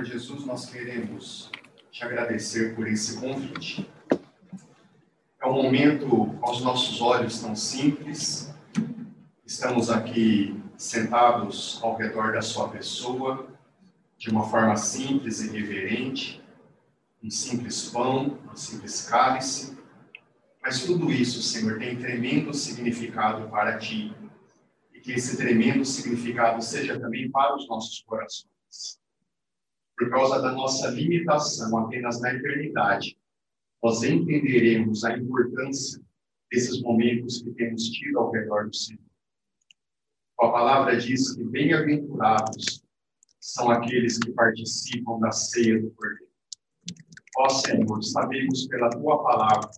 Senhor 0.00 0.12
Jesus, 0.12 0.46
nós 0.46 0.64
queremos 0.64 1.50
te 1.90 2.02
agradecer 2.02 2.74
por 2.74 2.88
esse 2.88 3.20
convite. 3.20 3.86
É 5.38 5.46
um 5.46 5.62
momento 5.62 6.38
aos 6.40 6.62
nossos 6.62 7.02
olhos 7.02 7.40
tão 7.40 7.54
simples. 7.54 8.50
Estamos 9.44 9.90
aqui 9.90 10.58
sentados 10.78 11.78
ao 11.82 11.96
redor 11.96 12.32
da 12.32 12.40
sua 12.40 12.68
pessoa, 12.70 13.46
de 14.16 14.30
uma 14.30 14.48
forma 14.48 14.74
simples 14.74 15.42
e 15.42 15.50
reverente, 15.50 16.42
um 17.22 17.30
simples 17.30 17.90
pão, 17.90 18.38
um 18.50 18.56
simples 18.56 19.06
cálice. 19.06 19.76
Mas 20.62 20.82
tudo 20.82 21.12
isso, 21.12 21.42
Senhor, 21.42 21.78
tem 21.78 21.98
tremendo 21.98 22.54
significado 22.54 23.50
para 23.50 23.76
ti. 23.76 24.14
E 24.94 25.00
que 25.00 25.12
esse 25.12 25.36
tremendo 25.36 25.84
significado 25.84 26.62
seja 26.62 26.98
também 26.98 27.30
para 27.30 27.54
os 27.54 27.68
nossos 27.68 28.00
corações 28.00 28.99
por 30.00 30.08
causa 30.08 30.40
da 30.40 30.52
nossa 30.52 30.88
limitação 30.88 31.76
apenas 31.76 32.22
na 32.22 32.32
eternidade, 32.32 33.18
nós 33.82 34.02
entenderemos 34.02 35.04
a 35.04 35.14
importância 35.14 36.02
desses 36.50 36.80
momentos 36.80 37.42
que 37.42 37.50
temos 37.50 37.84
tido 37.90 38.18
ao 38.18 38.30
redor 38.30 38.70
do 38.70 38.74
Senhor. 38.74 39.04
A 40.40 40.48
palavra 40.48 40.96
diz 40.96 41.34
que 41.34 41.44
bem-aventurados 41.44 42.82
são 43.38 43.70
aqueles 43.70 44.18
que 44.18 44.32
participam 44.32 45.20
da 45.20 45.32
ceia 45.32 45.78
do 45.78 45.90
Cordeiro. 45.90 46.32
Ó 47.36 47.48
Senhor, 47.50 48.02
sabemos 48.02 48.66
pela 48.68 48.88
tua 48.88 49.22
palavra 49.22 49.68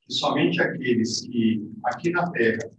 que 0.00 0.14
somente 0.14 0.58
aqueles 0.62 1.20
que 1.20 1.70
aqui 1.84 2.10
na 2.10 2.30
terra 2.30 2.70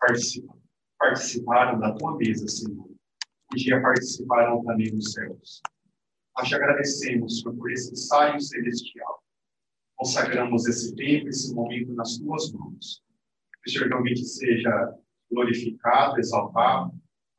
participam, 0.00 0.56
participaram 0.98 1.78
da 1.78 1.92
tua 1.92 2.16
mesa, 2.16 2.48
Senhor, 2.48 2.88
um 2.88 3.56
dia 3.56 3.82
participarão 3.82 4.64
também 4.64 4.90
nos 4.94 5.12
céus. 5.12 5.60
Nós 6.38 6.48
te 6.48 6.54
agradecemos, 6.54 7.40
Senhor, 7.40 7.56
por 7.56 7.70
esse 7.70 7.92
ensaio 7.92 8.40
celestial. 8.40 9.22
Consagramos 9.96 10.66
esse 10.66 10.94
tempo, 10.94 11.28
esse 11.28 11.54
momento 11.54 11.94
nas 11.94 12.18
tuas 12.18 12.52
mãos. 12.52 13.02
Que 13.62 13.70
o 13.70 13.72
Senhor 13.72 13.88
realmente 13.88 14.24
seja 14.24 14.94
glorificado, 15.30 16.18
exaltado, 16.18 16.92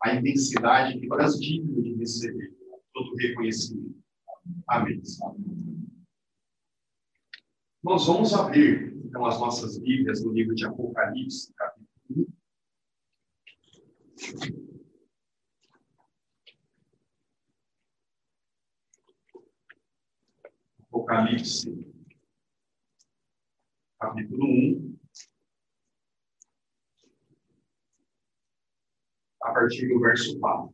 a 0.03 0.15
intensidade 0.15 0.99
que 0.99 1.07
nós 1.07 1.39
digno 1.39 1.81
de 1.81 1.93
receber 1.95 2.53
todo 2.93 3.11
o 3.11 3.15
reconhecimento. 3.17 3.95
Amém. 4.67 5.01
Nós 7.83 8.07
vamos 8.07 8.33
abrir, 8.33 8.93
então, 9.05 9.25
as 9.25 9.39
nossas 9.39 9.77
Bíblias 9.79 10.23
no 10.23 10.33
livro 10.33 10.55
de 10.55 10.65
Apocalipse, 10.65 11.53
capítulo 11.53 12.27
1. 14.51 14.66
Apocalipse, 20.97 21.69
capítulo 23.99 24.45
1, 24.45 24.97
a 29.43 29.53
partir 29.53 29.87
do 29.89 29.99
verso 29.99 30.39
4. 30.39 30.73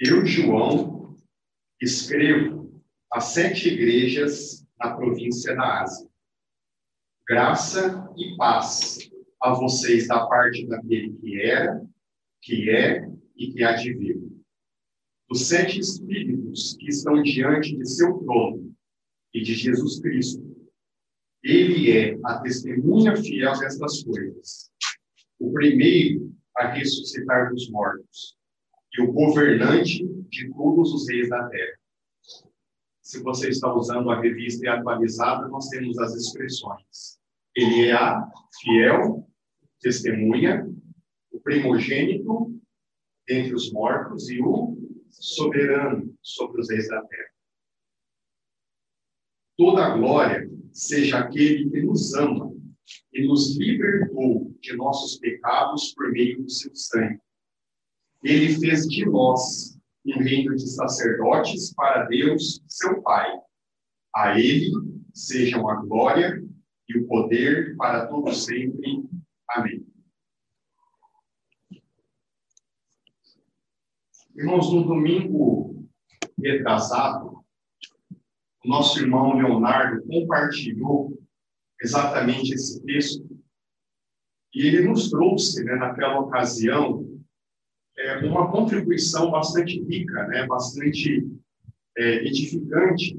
Eu, 0.00 0.26
João, 0.26 1.16
escrevo 1.80 2.82
a 3.10 3.20
sete 3.20 3.68
igrejas 3.68 4.66
na 4.78 4.94
província 4.94 5.56
da 5.56 5.80
Ásia. 5.80 6.10
Graça 7.26 8.12
e 8.18 8.36
paz 8.36 8.98
a 9.40 9.54
vocês 9.54 10.08
da 10.08 10.26
parte 10.26 10.66
daquele 10.66 11.16
que 11.16 11.40
era, 11.40 11.82
que 12.42 12.68
é 12.70 13.10
e 13.34 13.50
que 13.50 13.64
há 13.64 13.72
de 13.72 13.94
vir 13.94 14.31
os 15.32 15.48
sete 15.48 15.80
Espíritos 15.80 16.76
que 16.78 16.90
estão 16.90 17.22
diante 17.22 17.74
de 17.74 17.88
seu 17.88 18.18
trono 18.18 18.70
e 19.32 19.42
de 19.42 19.54
Jesus 19.54 19.98
Cristo. 19.98 20.42
Ele 21.42 21.90
é 21.90 22.18
a 22.22 22.38
testemunha 22.40 23.16
fiel 23.16 23.58
destas 23.58 24.04
coisas, 24.04 24.70
o 25.40 25.50
primeiro 25.50 26.30
a 26.54 26.68
ressuscitar 26.74 27.50
dos 27.50 27.70
mortos 27.70 28.36
e 28.92 29.00
o 29.00 29.10
governante 29.10 30.06
de 30.28 30.52
todos 30.52 30.92
os 30.92 31.08
reis 31.08 31.30
da 31.30 31.48
terra. 31.48 31.78
Se 33.00 33.22
você 33.22 33.48
está 33.48 33.74
usando 33.74 34.10
a 34.10 34.20
revista 34.20 34.70
atualizada, 34.70 35.48
nós 35.48 35.66
temos 35.68 35.98
as 35.98 36.14
expressões. 36.14 37.18
Ele 37.56 37.88
é 37.88 37.92
a 37.94 38.22
fiel 38.60 39.26
testemunha, 39.80 40.70
o 41.32 41.40
primogênito 41.40 42.54
entre 43.26 43.54
os 43.54 43.72
mortos 43.72 44.28
e 44.28 44.38
o 44.38 44.81
soberano 45.12 46.16
sobre 46.22 46.60
os 46.60 46.70
reis 46.70 46.88
da 46.88 47.02
terra. 47.02 47.30
Toda 49.56 49.86
a 49.86 49.96
glória 49.96 50.50
seja 50.72 51.18
aquele 51.18 51.70
que 51.70 51.82
nos 51.82 52.14
ama 52.14 52.52
e 53.12 53.26
nos 53.26 53.56
libertou 53.56 54.54
de 54.60 54.76
nossos 54.76 55.18
pecados 55.18 55.92
por 55.94 56.10
meio 56.10 56.42
do 56.42 56.50
seu 56.50 56.74
sangue. 56.74 57.20
Ele 58.24 58.54
fez 58.58 58.86
de 58.86 59.04
nós 59.04 59.78
um 60.06 60.18
reino 60.18 60.54
de 60.54 60.68
sacerdotes 60.68 61.72
para 61.74 62.04
Deus, 62.04 62.62
seu 62.66 63.02
Pai. 63.02 63.30
A 64.14 64.38
ele 64.38 64.72
sejam 65.12 65.68
a 65.68 65.76
glória 65.76 66.42
e 66.88 66.98
o 66.98 67.06
poder 67.06 67.76
para 67.76 68.06
todos 68.06 68.44
sempre. 68.44 69.04
Amém. 69.48 69.81
Irmãos, 74.34 74.72
no 74.72 74.84
domingo 74.84 75.86
retrasado, 76.42 77.44
o 78.64 78.68
nosso 78.68 78.98
irmão 78.98 79.36
Leonardo 79.36 80.02
compartilhou 80.06 81.20
exatamente 81.82 82.54
esse 82.54 82.82
texto 82.82 83.28
e 84.54 84.66
ele 84.66 84.88
nos 84.88 85.10
trouxe, 85.10 85.62
né, 85.64 85.74
naquela 85.74 86.18
ocasião, 86.20 87.06
é, 87.98 88.18
uma 88.18 88.50
contribuição 88.50 89.30
bastante 89.30 89.82
rica, 89.82 90.26
né, 90.28 90.46
bastante 90.46 91.28
é, 91.98 92.26
edificante 92.26 93.18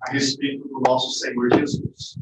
a 0.00 0.10
respeito 0.10 0.66
do 0.66 0.80
nosso 0.80 1.12
Senhor 1.12 1.48
Jesus. 1.54 2.18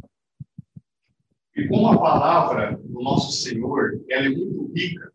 E 1.56 1.66
como 1.66 1.88
a 1.88 1.98
palavra 1.98 2.76
do 2.76 3.00
nosso 3.00 3.32
Senhor 3.32 4.02
ela 4.10 4.26
é 4.26 4.28
muito 4.28 4.70
rica, 4.74 5.12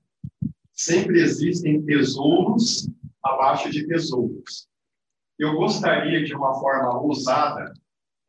sempre 0.72 1.22
existem 1.22 1.84
tesouros 1.84 2.90
abaixo 3.24 3.70
de 3.70 3.88
tesouros. 3.88 4.68
Eu 5.40 5.56
gostaria, 5.56 6.24
de 6.24 6.36
uma 6.36 6.54
forma 6.60 7.00
ousada, 7.02 7.74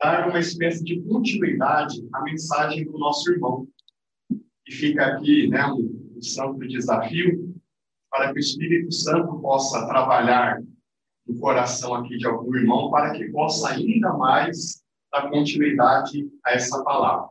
dar 0.00 0.28
uma 0.28 0.38
espécie 0.38 0.82
de 0.84 1.00
continuidade 1.02 2.06
à 2.12 2.22
mensagem 2.22 2.84
do 2.84 2.98
nosso 2.98 3.30
irmão. 3.30 3.66
E 4.66 4.72
fica 4.72 5.06
aqui 5.06 5.48
né, 5.48 5.66
um, 5.66 6.14
um 6.16 6.22
santo 6.22 6.58
desafio 6.60 7.54
para 8.10 8.32
que 8.32 8.38
o 8.38 8.40
Espírito 8.40 8.92
Santo 8.92 9.38
possa 9.40 9.86
trabalhar 9.86 10.62
no 11.26 11.38
coração 11.38 11.94
aqui 11.94 12.16
de 12.16 12.26
algum 12.26 12.54
irmão 12.54 12.90
para 12.90 13.12
que 13.12 13.30
possa 13.30 13.70
ainda 13.70 14.12
mais 14.14 14.82
dar 15.12 15.30
continuidade 15.30 16.30
a 16.44 16.52
essa 16.52 16.82
palavra. 16.82 17.28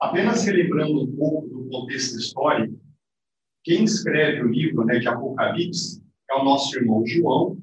Apenas 0.00 0.44
relembrando 0.44 1.02
um 1.02 1.16
pouco 1.16 1.48
do 1.48 1.68
contexto 1.68 2.18
histórico, 2.18 2.78
quem 3.62 3.84
escreve 3.84 4.42
o 4.42 4.48
livro 4.48 4.84
né, 4.84 4.98
de 4.98 5.08
Apocalipse 5.08 6.03
é 6.34 6.40
o 6.40 6.44
nosso 6.44 6.76
irmão 6.76 7.06
João. 7.06 7.58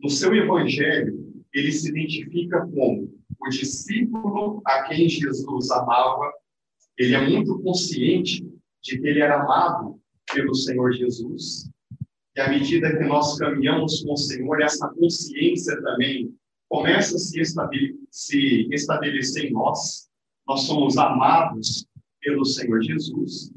No 0.00 0.08
seu 0.08 0.34
evangelho, 0.34 1.42
ele 1.52 1.70
se 1.70 1.90
identifica 1.90 2.66
como 2.66 3.12
o 3.40 3.48
discípulo 3.50 4.62
a 4.66 4.84
quem 4.84 5.08
Jesus 5.08 5.70
amava. 5.70 6.32
Ele 6.98 7.14
é 7.14 7.28
muito 7.28 7.60
consciente 7.60 8.42
de 8.82 8.98
que 8.98 9.06
ele 9.06 9.20
era 9.20 9.42
amado 9.42 10.00
pelo 10.32 10.54
Senhor 10.54 10.92
Jesus. 10.92 11.70
E 12.36 12.40
à 12.40 12.48
medida 12.48 12.96
que 12.96 13.04
nós 13.04 13.38
caminhamos 13.38 14.02
com 14.02 14.14
o 14.14 14.16
Senhor, 14.16 14.60
essa 14.60 14.88
consciência 14.88 15.80
também 15.82 16.34
começa 16.68 17.16
a 17.16 17.18
se 17.18 17.40
estabelecer, 17.40 17.96
se 18.10 18.68
estabelecer 18.72 19.44
em 19.46 19.52
nós. 19.52 20.08
Nós 20.46 20.62
somos 20.62 20.96
amados 20.96 21.86
pelo 22.20 22.44
Senhor 22.44 22.82
Jesus. 22.82 23.52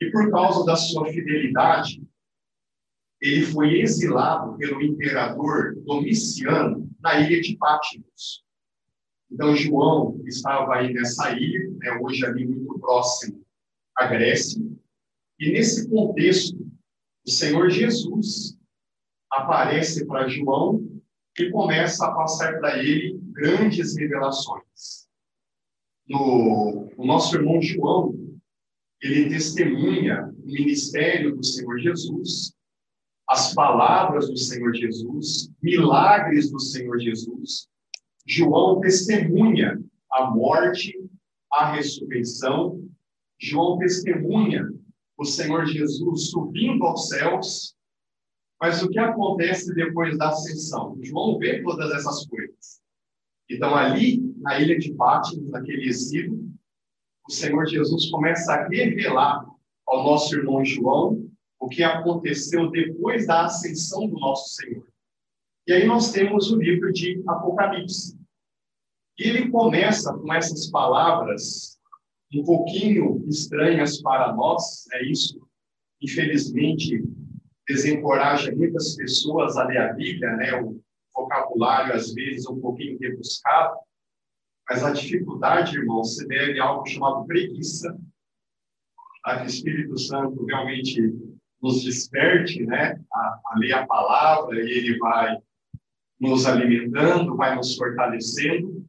E 0.00 0.10
por 0.10 0.30
causa 0.30 0.64
da 0.64 0.76
sua 0.76 1.06
fidelidade, 1.06 2.02
ele 3.20 3.46
foi 3.46 3.80
exilado 3.80 4.56
pelo 4.56 4.82
imperador 4.82 5.74
Domiciano 5.84 6.88
na 7.00 7.20
ilha 7.20 7.40
de 7.40 7.56
Patmos. 7.56 8.44
Então, 9.30 9.54
João 9.54 10.20
estava 10.26 10.76
aí 10.76 10.92
nessa 10.92 11.30
ilha, 11.32 11.70
né, 11.78 11.98
hoje 12.00 12.24
ali 12.24 12.46
muito 12.46 12.78
próximo 12.78 13.44
à 13.96 14.06
Grécia, 14.06 14.60
e 15.38 15.52
nesse 15.52 15.88
contexto, 15.88 16.58
o 17.26 17.30
Senhor 17.30 17.70
Jesus 17.70 18.58
aparece 19.30 20.06
para 20.06 20.28
João 20.28 20.86
e 21.38 21.50
começa 21.50 22.06
a 22.06 22.14
passar 22.14 22.58
para 22.58 22.82
ele 22.82 23.18
grandes 23.32 23.96
revelações. 23.96 25.08
No, 26.08 26.90
o 26.96 27.06
nosso 27.06 27.36
irmão 27.36 27.62
João, 27.62 28.14
ele 29.00 29.30
testemunha 29.30 30.34
o 30.42 30.46
ministério 30.46 31.36
do 31.36 31.44
Senhor 31.44 31.78
Jesus, 31.78 32.52
as 33.30 33.54
palavras 33.54 34.28
do 34.28 34.36
Senhor 34.36 34.74
Jesus, 34.74 35.52
milagres 35.62 36.50
do 36.50 36.58
Senhor 36.58 36.98
Jesus. 36.98 37.68
João 38.26 38.80
testemunha 38.80 39.80
a 40.10 40.32
morte, 40.32 40.92
a 41.52 41.70
ressurreição. 41.70 42.84
João 43.38 43.78
testemunha 43.78 44.68
o 45.16 45.24
Senhor 45.24 45.64
Jesus 45.64 46.30
subindo 46.30 46.84
aos 46.84 47.06
céus. 47.06 47.76
Mas 48.60 48.82
o 48.82 48.88
que 48.88 48.98
acontece 48.98 49.72
depois 49.74 50.18
da 50.18 50.30
ascensão? 50.30 50.98
João 51.00 51.38
vê 51.38 51.62
todas 51.62 51.88
essas 51.92 52.26
coisas. 52.26 52.80
Então, 53.48 53.76
ali, 53.76 54.20
na 54.38 54.58
ilha 54.58 54.76
de 54.76 54.92
Patmos, 54.94 55.48
naquele 55.50 55.88
exílio, 55.88 56.50
o 57.28 57.32
Senhor 57.32 57.64
Jesus 57.64 58.10
começa 58.10 58.54
a 58.54 58.68
revelar 58.68 59.46
ao 59.86 60.02
nosso 60.02 60.34
irmão 60.34 60.64
João 60.64 61.29
o 61.60 61.68
que 61.68 61.82
aconteceu 61.82 62.70
depois 62.70 63.26
da 63.26 63.44
ascensão 63.44 64.08
do 64.08 64.18
nosso 64.18 64.54
Senhor. 64.54 64.88
E 65.66 65.72
aí 65.74 65.86
nós 65.86 66.10
temos 66.10 66.50
o 66.50 66.56
livro 66.56 66.90
de 66.90 67.22
Apocalipse. 67.28 68.18
E 69.18 69.24
ele 69.24 69.50
começa 69.50 70.12
com 70.14 70.32
essas 70.32 70.70
palavras 70.70 71.78
um 72.34 72.42
pouquinho 72.42 73.22
estranhas 73.28 74.00
para 74.00 74.32
nós, 74.32 74.86
é 74.92 75.04
isso, 75.04 75.46
infelizmente, 76.00 77.04
desencoraja 77.68 78.54
muitas 78.54 78.96
pessoas 78.96 79.56
a 79.56 79.64
ler 79.64 79.78
a 79.78 79.92
Bíblia, 79.92 80.36
né? 80.36 80.62
O 80.62 80.80
vocabulário, 81.14 81.92
às 81.92 82.14
vezes, 82.14 82.46
um 82.46 82.58
pouquinho 82.58 82.98
rebuscado, 82.98 83.76
mas 84.68 84.82
a 84.82 84.92
dificuldade, 84.92 85.76
irmão, 85.76 86.02
se 86.04 86.26
deve 86.26 86.58
a 86.58 86.64
algo 86.64 86.86
chamado 86.86 87.26
preguiça, 87.26 87.98
a 89.24 89.42
o 89.42 89.46
Espírito 89.46 89.98
Santo 89.98 90.44
realmente 90.46 91.12
nos 91.62 91.84
desperte, 91.84 92.64
né, 92.64 92.98
a, 93.12 93.40
a 93.46 93.58
ler 93.58 93.72
a 93.72 93.86
palavra 93.86 94.60
e 94.60 94.70
ele 94.70 94.98
vai 94.98 95.36
nos 96.18 96.46
alimentando, 96.46 97.36
vai 97.36 97.54
nos 97.54 97.76
fortalecendo. 97.76 98.86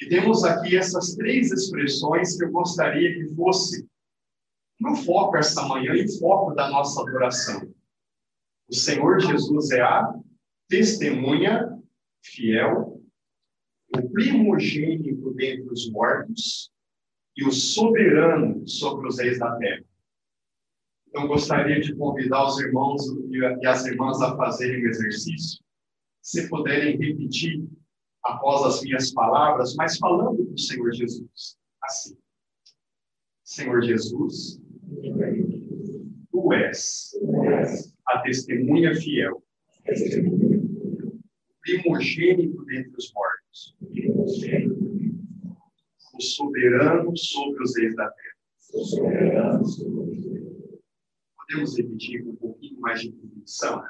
E 0.00 0.08
temos 0.08 0.44
aqui 0.44 0.76
essas 0.76 1.14
três 1.16 1.50
expressões 1.50 2.36
que 2.36 2.44
eu 2.44 2.52
gostaria 2.52 3.14
que 3.14 3.34
fosse 3.34 3.86
no 4.78 4.94
foco 4.94 5.36
esta 5.36 5.62
manhã 5.66 5.92
e 5.94 6.18
foco 6.18 6.54
da 6.54 6.70
nossa 6.70 7.02
adoração. 7.02 7.74
O 8.68 8.74
Senhor 8.74 9.20
Jesus 9.20 9.70
é 9.70 9.80
a 9.80 10.14
testemunha 10.68 11.78
fiel, 12.22 13.02
o 13.96 14.10
primogênito 14.10 15.32
dentre 15.34 15.68
os 15.72 15.90
mortos 15.90 16.70
e 17.36 17.44
o 17.44 17.50
soberano 17.50 18.66
sobre 18.68 19.08
os 19.08 19.18
reis 19.18 19.38
da 19.38 19.56
terra. 19.56 19.84
Então, 21.18 21.26
gostaria 21.26 21.80
de 21.80 21.96
convidar 21.96 22.46
os 22.46 22.60
irmãos 22.60 23.02
e 23.28 23.66
as 23.66 23.84
irmãs 23.86 24.22
a 24.22 24.36
fazerem 24.36 24.84
o 24.84 24.88
exercício. 24.88 25.60
Se 26.22 26.48
puderem 26.48 26.96
repetir 26.96 27.68
após 28.22 28.62
as 28.64 28.82
minhas 28.82 29.12
palavras, 29.12 29.74
mas 29.74 29.98
falando 29.98 30.44
do 30.44 30.56
Senhor 30.56 30.92
Jesus. 30.92 31.58
Assim. 31.82 32.16
Senhor 33.42 33.82
Jesus, 33.82 34.62
tu 36.30 36.52
és 36.52 37.10
a 38.06 38.20
testemunha 38.20 38.94
fiel, 38.94 39.42
primogênito 41.62 42.64
dentre 42.66 42.92
os 42.96 43.12
mortos, 43.12 43.76
o 46.14 46.20
soberano 46.22 47.16
sobre 47.16 47.60
os 47.64 47.76
reis 47.76 47.96
da 47.96 48.08
terra 48.08 48.38
podemos 51.48 51.76
repetir 51.76 52.24
com 52.24 52.30
um 52.30 52.36
pouquinho 52.36 52.80
mais 52.80 53.00
de 53.00 53.12
convicção? 53.12 53.82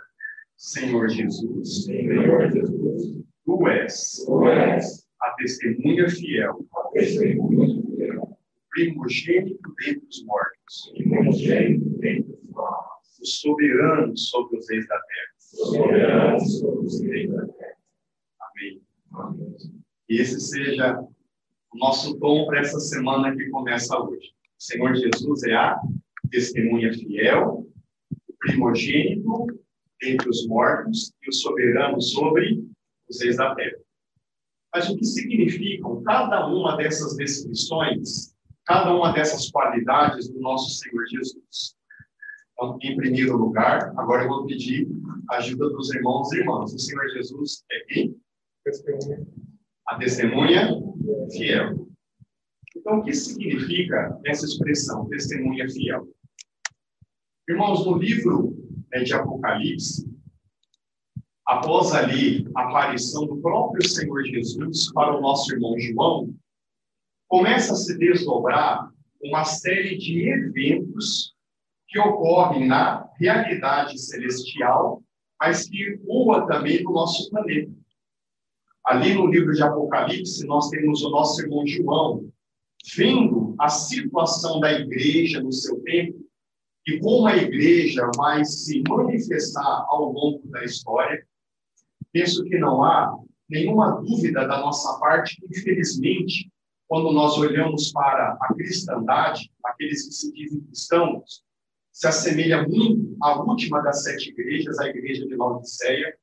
Senhor 0.56 1.08
Jesus, 1.08 1.84
Senhor 1.84 2.50
Jesus, 2.50 3.24
tu 3.44 3.68
és, 3.68 4.24
tu 4.24 4.48
és 4.48 5.08
a 5.20 5.30
testemunha 5.32 6.08
fiel, 6.08 6.66
a 6.74 6.88
testemunha 6.90 7.82
fiel, 7.82 8.38
primogênito 8.70 9.74
dentre 9.84 10.06
os 10.08 10.24
mortos, 10.24 10.92
primogênito 10.96 11.88
dentre 11.98 12.32
os 12.32 12.50
mortos, 12.50 13.20
o 13.20 13.26
soberano 13.26 14.16
sobre 14.16 14.58
os 14.58 14.70
reis 14.70 14.88
da 14.88 15.00
terra, 15.00 15.32
soberano 15.38 16.40
sobre 16.40 16.86
os 16.86 17.00
reis 17.02 17.30
da 17.30 17.46
terra. 17.46 17.76
Amém. 18.40 18.82
Amém. 19.12 19.56
Que 20.06 20.14
esse 20.16 20.40
seja 20.40 20.98
o 20.98 21.78
nosso 21.78 22.18
tom 22.18 22.46
para 22.46 22.60
essa 22.60 22.80
semana 22.80 23.34
que 23.36 23.48
começa 23.50 23.96
hoje. 24.00 24.32
O 24.58 24.62
Senhor 24.62 24.94
Jesus 24.96 25.44
é 25.44 25.54
a 25.54 25.80
testemunha 26.28 26.92
fiel, 26.92 27.66
o 28.10 28.34
primogênito 28.38 29.46
entre 30.02 30.28
os 30.28 30.46
mortos 30.46 31.12
e 31.22 31.28
o 31.28 31.32
soberano 31.32 32.00
sobre 32.00 32.64
os 33.08 33.20
reis 33.20 33.36
da 33.36 33.54
terra. 33.54 33.78
Mas 34.74 34.88
o 34.88 34.96
que 34.96 35.04
significam 35.04 36.02
cada 36.02 36.46
uma 36.46 36.76
dessas 36.76 37.16
descrições, 37.16 38.34
cada 38.66 38.94
uma 38.94 39.12
dessas 39.12 39.50
qualidades 39.50 40.28
do 40.28 40.40
nosso 40.40 40.70
Senhor 40.78 41.04
Jesus? 41.06 41.76
Então, 42.52 42.78
em 42.82 42.96
primeiro 42.96 43.36
lugar, 43.36 43.92
agora 43.96 44.24
eu 44.24 44.28
vou 44.28 44.46
pedir 44.46 44.88
a 45.30 45.36
ajuda 45.36 45.70
dos 45.70 45.94
irmãos 45.94 46.32
e 46.32 46.38
irmãs. 46.38 46.74
O 46.74 46.78
Senhor 46.78 47.08
Jesus 47.10 47.64
é 47.70 47.80
quem? 47.88 48.16
A 49.86 49.96
testemunha 49.96 50.68
fiel. 51.32 51.88
Então, 52.76 52.98
o 52.98 53.02
que 53.04 53.14
significa 53.14 54.20
essa 54.26 54.44
expressão, 54.44 55.08
testemunha 55.08 55.68
fiel? 55.68 56.06
Irmãos, 57.48 57.86
no 57.86 57.96
livro 57.96 58.54
né, 58.92 59.02
de 59.02 59.14
Apocalipse, 59.14 60.06
após 61.46 61.94
ali 61.94 62.46
a 62.54 62.68
aparição 62.68 63.24
do 63.26 63.38
próprio 63.38 63.88
Senhor 63.88 64.22
Jesus 64.22 64.92
para 64.92 65.16
o 65.16 65.22
nosso 65.22 65.50
irmão 65.54 65.74
João, 65.78 66.34
começa 67.26 67.72
a 67.72 67.76
se 67.76 67.96
desdobrar 67.96 68.92
uma 69.22 69.46
série 69.46 69.96
de 69.96 70.28
eventos 70.28 71.34
que 71.88 71.98
ocorrem 71.98 72.68
na 72.68 73.08
realidade 73.18 73.98
celestial, 73.98 75.02
mas 75.40 75.66
que 75.66 75.96
voa 76.04 76.46
também 76.46 76.82
no 76.82 76.92
nosso 76.92 77.30
planeta. 77.30 77.72
Ali 78.84 79.14
no 79.14 79.26
livro 79.26 79.54
de 79.54 79.62
Apocalipse, 79.62 80.46
nós 80.46 80.68
temos 80.68 81.02
o 81.02 81.08
nosso 81.08 81.40
irmão 81.40 81.66
João, 81.66 82.30
vendo 82.94 83.54
a 83.58 83.70
situação 83.70 84.60
da 84.60 84.70
igreja 84.70 85.42
no 85.42 85.50
seu 85.50 85.80
tempo, 85.80 86.27
e 86.88 86.98
como 87.00 87.26
a 87.26 87.36
igreja 87.36 88.10
vai 88.16 88.42
se 88.46 88.82
manifestar 88.88 89.84
ao 89.90 90.10
longo 90.10 90.48
da 90.48 90.64
história, 90.64 91.22
penso 92.10 92.42
que 92.44 92.56
não 92.56 92.82
há 92.82 93.14
nenhuma 93.46 94.00
dúvida 94.00 94.48
da 94.48 94.58
nossa 94.58 94.98
parte, 94.98 95.36
infelizmente, 95.50 96.50
quando 96.88 97.12
nós 97.12 97.36
olhamos 97.36 97.92
para 97.92 98.38
a 98.40 98.54
cristandade, 98.54 99.52
aqueles 99.62 100.06
que 100.06 100.14
se 100.14 100.32
dizem 100.32 100.62
cristãos, 100.62 101.44
se 101.92 102.06
assemelha 102.06 102.66
muito 102.66 103.14
à 103.22 103.38
última 103.38 103.82
das 103.82 104.04
sete 104.04 104.30
igrejas, 104.30 104.78
a 104.78 104.88
igreja 104.88 105.26
de 105.26 105.36
Laodiceia, 105.36 106.16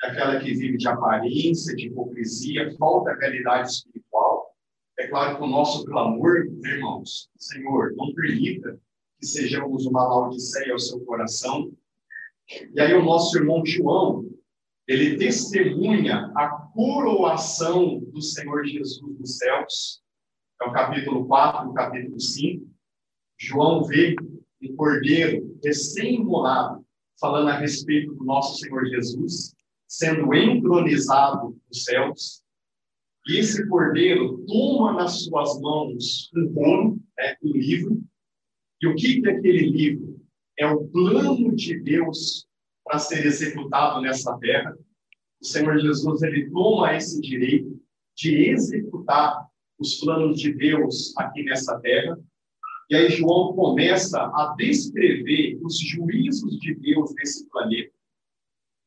aquela 0.00 0.38
que 0.38 0.54
vive 0.54 0.76
de 0.76 0.86
aparência, 0.86 1.74
de 1.74 1.88
hipocrisia, 1.88 2.72
falta 2.78 3.16
realidade 3.16 3.68
espiritual. 3.68 4.54
É 4.96 5.08
claro 5.08 5.38
que 5.38 5.42
o 5.42 5.48
nosso 5.48 5.84
clamor, 5.86 6.46
irmãos, 6.64 7.28
Senhor, 7.36 7.92
não 7.96 8.14
permita 8.14 8.78
que 9.24 9.28
sejamos 9.28 9.86
uma 9.86 10.06
laodiceia 10.06 10.74
ao 10.74 10.78
seu 10.78 11.00
coração. 11.00 11.72
E 12.74 12.78
aí 12.78 12.92
o 12.92 13.02
nosso 13.02 13.38
irmão 13.38 13.64
João, 13.64 14.28
ele 14.86 15.16
testemunha 15.16 16.30
a 16.36 16.48
coroação 16.74 18.00
do 18.00 18.20
Senhor 18.20 18.66
Jesus 18.66 19.18
nos 19.18 19.38
céus. 19.38 20.02
É 20.60 20.68
o 20.68 20.72
capítulo 20.72 21.26
4, 21.26 21.70
o 21.70 21.72
capítulo 21.72 22.20
5. 22.20 22.68
João 23.38 23.82
vê 23.84 24.14
um 24.62 24.76
cordeiro 24.76 25.58
recém-imolado, 25.64 26.84
falando 27.18 27.48
a 27.48 27.58
respeito 27.58 28.14
do 28.14 28.24
nosso 28.24 28.58
Senhor 28.58 28.84
Jesus, 28.84 29.54
sendo 29.88 30.34
entronizado 30.34 31.56
nos 31.66 31.82
céus. 31.82 32.42
E 33.26 33.38
esse 33.38 33.66
cordeiro 33.68 34.44
toma 34.46 34.92
nas 34.92 35.24
suas 35.24 35.58
mãos 35.62 36.30
um 36.36 36.52
trono, 36.52 37.00
né, 37.16 37.36
um 37.42 37.52
livro, 37.52 38.04
e 38.84 38.86
o 38.86 38.94
que 38.94 39.22
é 39.26 39.30
aquele 39.30 39.70
livro? 39.70 40.20
É 40.58 40.66
o 40.66 40.86
plano 40.88 41.56
de 41.56 41.80
Deus 41.80 42.46
para 42.84 42.98
ser 42.98 43.24
executado 43.24 44.02
nessa 44.02 44.36
terra. 44.38 44.76
O 45.40 45.46
Senhor 45.46 45.78
Jesus 45.78 46.22
ele 46.22 46.50
toma 46.50 46.94
esse 46.94 47.18
direito 47.22 47.80
de 48.14 48.50
executar 48.50 49.48
os 49.78 49.94
planos 50.00 50.38
de 50.38 50.52
Deus 50.52 51.16
aqui 51.16 51.44
nessa 51.44 51.80
terra. 51.80 52.18
E 52.90 52.94
aí 52.94 53.08
João 53.08 53.54
começa 53.54 54.20
a 54.20 54.54
descrever 54.58 55.58
os 55.62 55.78
juízos 55.78 56.58
de 56.60 56.74
Deus 56.74 57.14
nesse 57.14 57.48
planeta. 57.48 57.92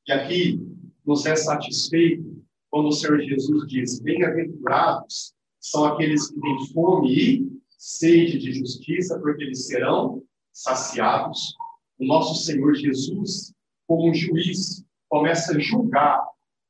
E 0.07 0.11
aqui 0.11 0.61
nos 1.03 1.25
é 1.25 1.35
satisfeito 1.35 2.39
quando 2.69 2.89
o 2.89 2.91
Senhor 2.91 3.19
Jesus 3.19 3.67
diz: 3.67 3.99
Bem-aventurados 3.99 5.33
são 5.59 5.85
aqueles 5.85 6.29
que 6.29 6.39
têm 6.39 6.67
fome 6.71 7.19
e 7.19 7.56
sede 7.77 8.39
de 8.39 8.51
justiça, 8.53 9.19
porque 9.19 9.43
eles 9.43 9.67
serão 9.67 10.23
saciados. 10.51 11.55
O 11.99 12.05
nosso 12.05 12.43
Senhor 12.43 12.73
Jesus, 12.75 13.53
como 13.87 14.09
um 14.09 14.13
juiz, 14.13 14.83
começa 15.07 15.55
a 15.55 15.59
julgar 15.59 16.23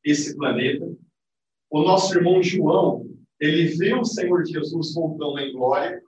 esse 0.03 0.35
planeta. 0.35 0.85
O 1.69 1.83
nosso 1.83 2.15
irmão 2.15 2.41
João, 2.41 3.05
ele 3.39 3.67
vê 3.75 3.93
o 3.93 4.05
Senhor 4.05 4.45
Jesus 4.45 4.93
voltando 4.93 5.39
em 5.39 5.51
glória. 5.53 6.01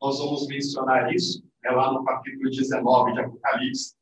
Nós 0.00 0.18
vamos 0.18 0.46
mencionar 0.46 1.12
isso, 1.14 1.42
é 1.64 1.70
lá 1.70 1.92
no 1.92 2.04
capítulo 2.04 2.50
19 2.50 3.12
de 3.12 3.20
Apocalipse. 3.20 3.94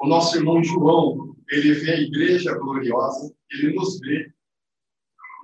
O 0.00 0.06
nosso 0.06 0.36
irmão 0.36 0.62
João, 0.62 1.36
ele 1.50 1.72
vê 1.72 1.92
a 1.92 2.00
igreja 2.00 2.58
gloriosa, 2.58 3.32
ele 3.50 3.74
nos 3.74 3.98
vê. 4.00 4.33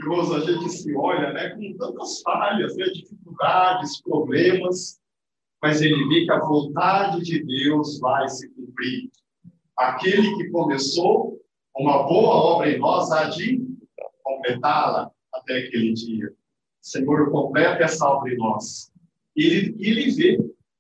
Irmãos, 0.01 0.33
a 0.33 0.41
gente 0.41 0.71
se 0.71 0.97
olha 0.97 1.31
né, 1.35 1.51
com 1.51 1.77
tantas 1.77 2.23
falhas, 2.23 2.75
né, 2.75 2.87
dificuldades, 2.87 4.01
problemas, 4.01 4.99
mas 5.63 5.83
ele 5.83 6.09
vê 6.09 6.25
que 6.25 6.33
a 6.33 6.41
vontade 6.41 7.21
de 7.21 7.45
Deus 7.45 8.01
vai 8.01 8.27
se 8.27 8.49
cumprir. 8.55 9.11
Aquele 9.77 10.37
que 10.37 10.49
começou 10.49 11.39
uma 11.77 12.03
boa 12.05 12.35
obra 12.35 12.71
em 12.71 12.79
nós 12.79 13.13
há 13.13 13.29
de 13.29 13.63
completá-la 14.23 15.11
até 15.35 15.59
aquele 15.59 15.93
dia. 15.93 16.33
Senhor, 16.81 17.31
completa 17.31 17.85
essa 17.85 18.09
obra 18.09 18.33
em 18.33 18.39
nós. 18.39 18.91
Ele, 19.37 19.77
ele 19.79 20.11
vê 20.13 20.39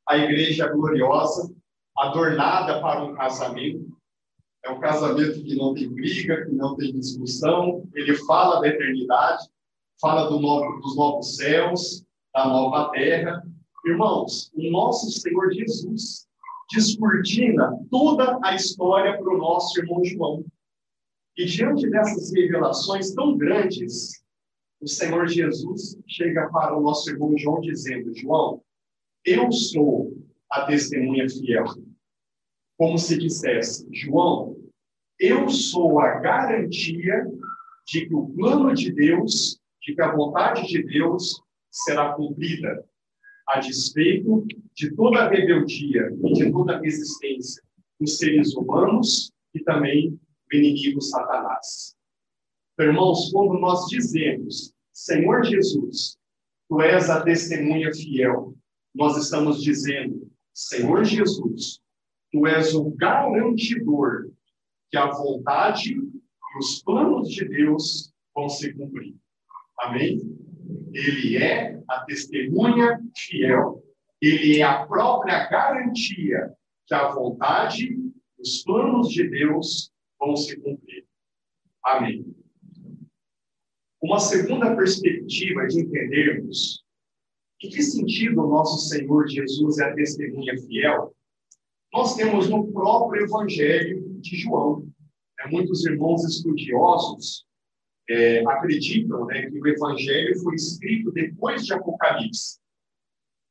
a 0.08 0.16
igreja 0.16 0.66
gloriosa, 0.66 1.54
adornada 1.94 2.80
para 2.80 3.04
um 3.04 3.14
casamento. 3.14 3.86
É 4.64 4.70
um 4.70 4.78
casamento 4.78 5.42
que 5.42 5.56
não 5.56 5.74
tem 5.74 5.88
briga, 5.88 6.44
que 6.44 6.52
não 6.52 6.76
tem 6.76 6.92
discussão. 6.92 7.88
Ele 7.94 8.14
fala 8.14 8.60
da 8.60 8.68
eternidade, 8.68 9.48
fala 10.00 10.28
do 10.28 10.38
novo, 10.38 10.80
dos 10.80 10.96
novos 10.96 11.36
céus, 11.36 12.04
da 12.34 12.46
nova 12.46 12.90
terra. 12.90 13.42
Irmãos, 13.86 14.50
o 14.54 14.70
nosso 14.70 15.10
Senhor 15.10 15.50
Jesus 15.52 16.28
descortina 16.70 17.76
toda 17.90 18.38
a 18.42 18.54
história 18.54 19.16
para 19.16 19.34
o 19.34 19.38
nosso 19.38 19.80
irmão 19.80 20.04
João. 20.04 20.44
E 21.36 21.46
diante 21.46 21.88
dessas 21.88 22.32
revelações 22.32 23.14
tão 23.14 23.36
grandes, 23.36 24.22
o 24.80 24.86
Senhor 24.86 25.26
Jesus 25.26 25.98
chega 26.06 26.48
para 26.50 26.76
o 26.76 26.82
nosso 26.82 27.10
irmão 27.10 27.36
João 27.36 27.60
dizendo: 27.60 28.14
João, 28.14 28.62
eu 29.24 29.50
sou 29.50 30.12
a 30.50 30.66
testemunha 30.66 31.28
fiel. 31.28 31.64
Como 32.80 32.96
se 32.96 33.18
dissesse, 33.18 33.86
João, 33.92 34.56
eu 35.18 35.50
sou 35.50 36.00
a 36.00 36.18
garantia 36.18 37.30
de 37.86 38.06
que 38.06 38.14
o 38.14 38.30
plano 38.30 38.72
de 38.72 38.90
Deus, 38.90 39.60
de 39.82 39.94
que 39.94 40.00
a 40.00 40.16
vontade 40.16 40.66
de 40.66 40.82
Deus 40.84 41.42
será 41.70 42.14
cumprida, 42.14 42.82
a 43.46 43.60
despeito 43.60 44.46
de 44.74 44.96
toda 44.96 45.28
rebeldia 45.28 46.10
e 46.24 46.32
de 46.32 46.50
toda 46.50 46.80
resistência 46.80 47.62
dos 48.00 48.16
seres 48.16 48.54
humanos 48.54 49.30
e 49.54 49.60
também 49.62 50.18
do 50.50 50.56
inimigo 50.56 51.02
Satanás. 51.02 51.94
Irmãos, 52.78 53.30
quando 53.30 53.60
nós 53.60 53.90
dizemos, 53.90 54.72
Senhor 54.90 55.44
Jesus, 55.44 56.16
tu 56.66 56.80
és 56.80 57.10
a 57.10 57.20
testemunha 57.20 57.92
fiel, 57.92 58.54
nós 58.94 59.18
estamos 59.18 59.62
dizendo, 59.62 60.32
Senhor 60.54 61.04
Jesus, 61.04 61.82
tu 62.30 62.46
és 62.46 62.74
o 62.74 62.90
garantidor 62.90 64.30
que 64.90 64.96
a 64.96 65.10
vontade 65.10 65.92
e 65.92 66.58
os 66.58 66.82
planos 66.82 67.28
de 67.28 67.48
Deus 67.48 68.12
vão 68.34 68.48
se 68.48 68.72
cumprir. 68.74 69.14
Amém? 69.78 70.20
Ele 70.92 71.36
é 71.36 71.80
a 71.88 72.00
testemunha 72.04 73.00
fiel. 73.16 73.82
Ele 74.20 74.58
é 74.58 74.62
a 74.62 74.84
própria 74.86 75.48
garantia 75.48 76.52
que 76.86 76.94
a 76.94 77.08
vontade, 77.08 77.96
os 78.38 78.62
planos 78.62 79.08
de 79.08 79.28
Deus 79.28 79.90
vão 80.18 80.36
se 80.36 80.60
cumprir. 80.60 81.06
Amém. 81.84 82.26
Uma 84.02 84.18
segunda 84.18 84.74
perspectiva 84.76 85.66
de 85.66 85.80
entendermos 85.80 86.84
em 87.62 87.68
que 87.68 87.82
sentido 87.82 88.42
o 88.42 88.48
nosso 88.48 88.88
Senhor 88.88 89.28
Jesus 89.28 89.78
é 89.78 89.84
a 89.84 89.94
testemunha 89.94 90.56
fiel, 90.66 91.14
nós 91.92 92.14
temos 92.14 92.48
no 92.48 92.70
próprio 92.72 93.24
Evangelho 93.24 94.18
de 94.20 94.36
João. 94.36 94.88
É, 95.40 95.48
muitos 95.48 95.84
irmãos 95.84 96.24
estudiosos 96.24 97.44
é, 98.08 98.44
acreditam 98.46 99.26
né, 99.26 99.50
que 99.50 99.58
o 99.58 99.66
Evangelho 99.66 100.38
foi 100.40 100.54
escrito 100.54 101.10
depois 101.10 101.66
de 101.66 101.72
Apocalipse. 101.72 102.58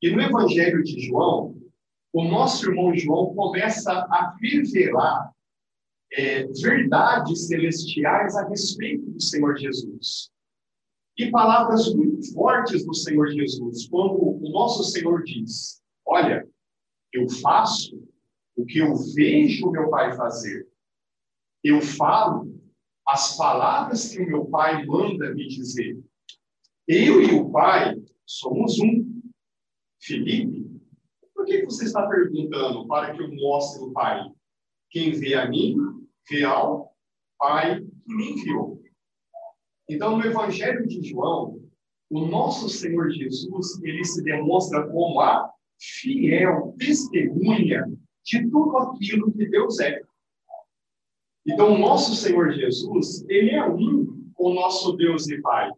E 0.02 0.10
no 0.12 0.22
Evangelho 0.22 0.82
de 0.84 1.00
João, 1.02 1.60
o 2.14 2.24
nosso 2.24 2.70
irmão 2.70 2.96
João 2.96 3.34
começa 3.36 3.92
a 3.92 4.36
revelar 4.42 5.32
é, 6.14 6.48
verdades 6.48 7.48
celestiais 7.48 8.36
a 8.36 8.48
respeito 8.48 9.06
do 9.12 9.22
Senhor 9.22 9.58
Jesus. 9.58 10.32
E 11.18 11.30
palavras 11.30 11.94
muito 11.94 12.34
fortes 12.34 12.86
do 12.86 12.94
Senhor 12.94 13.28
Jesus, 13.28 13.88
quando 13.90 14.18
o 14.22 14.50
nosso 14.52 14.86
Senhor 14.86 15.22
diz: 15.24 15.82
Olha, 16.06 16.48
eu 17.12 17.28
faço 17.30 18.02
o 18.60 18.66
que 18.66 18.80
eu 18.80 18.94
vejo 19.16 19.72
meu 19.72 19.90
Pai 19.90 20.14
fazer. 20.18 20.68
Eu 21.64 21.82
falo 21.82 22.54
as 23.08 23.38
palavras 23.38 24.10
que 24.10 24.22
o 24.22 24.28
meu 24.28 24.46
Pai 24.46 24.86
manda 24.86 25.34
me 25.34 25.48
dizer. 25.48 25.98
Eu 26.86 27.22
e 27.22 27.32
o 27.34 27.50
Pai 27.50 27.96
somos 28.26 28.78
um. 28.80 29.22
Felipe, 30.02 30.70
por 31.34 31.46
que 31.46 31.64
você 31.64 31.86
está 31.86 32.06
perguntando 32.08 32.86
para 32.88 33.14
que 33.14 33.22
eu 33.22 33.34
mostre 33.34 33.82
o 33.82 33.94
Pai? 33.94 34.30
Quem 34.90 35.14
vê 35.14 35.36
a 35.36 35.50
mim, 35.50 35.78
vê 36.30 36.44
ao 36.44 36.94
Pai 37.38 37.80
que 37.80 38.14
me 38.14 38.32
enviou. 38.32 38.82
Então, 39.90 40.18
no 40.18 40.26
Evangelho 40.26 40.86
de 40.86 41.02
João, 41.02 41.62
o 42.10 42.26
nosso 42.26 42.68
Senhor 42.68 43.10
Jesus, 43.10 43.82
ele 43.84 44.04
se 44.04 44.22
demonstra 44.22 44.86
como 44.90 45.22
a 45.22 45.50
fiel 45.80 46.76
testemunha 46.78 47.86
de 48.24 48.50
tudo 48.50 48.78
aquilo 48.78 49.32
que 49.32 49.48
Deus 49.48 49.80
é. 49.80 50.02
Então, 51.46 51.74
o 51.74 51.78
nosso 51.78 52.16
Senhor 52.16 52.52
Jesus, 52.52 53.26
ele 53.30 53.52
é 53.52 53.66
um 53.66 54.32
com 54.34 54.52
o 54.52 54.54
nosso 54.54 54.94
Deus 54.94 55.28
e 55.30 55.42
Pai. 55.42 55.72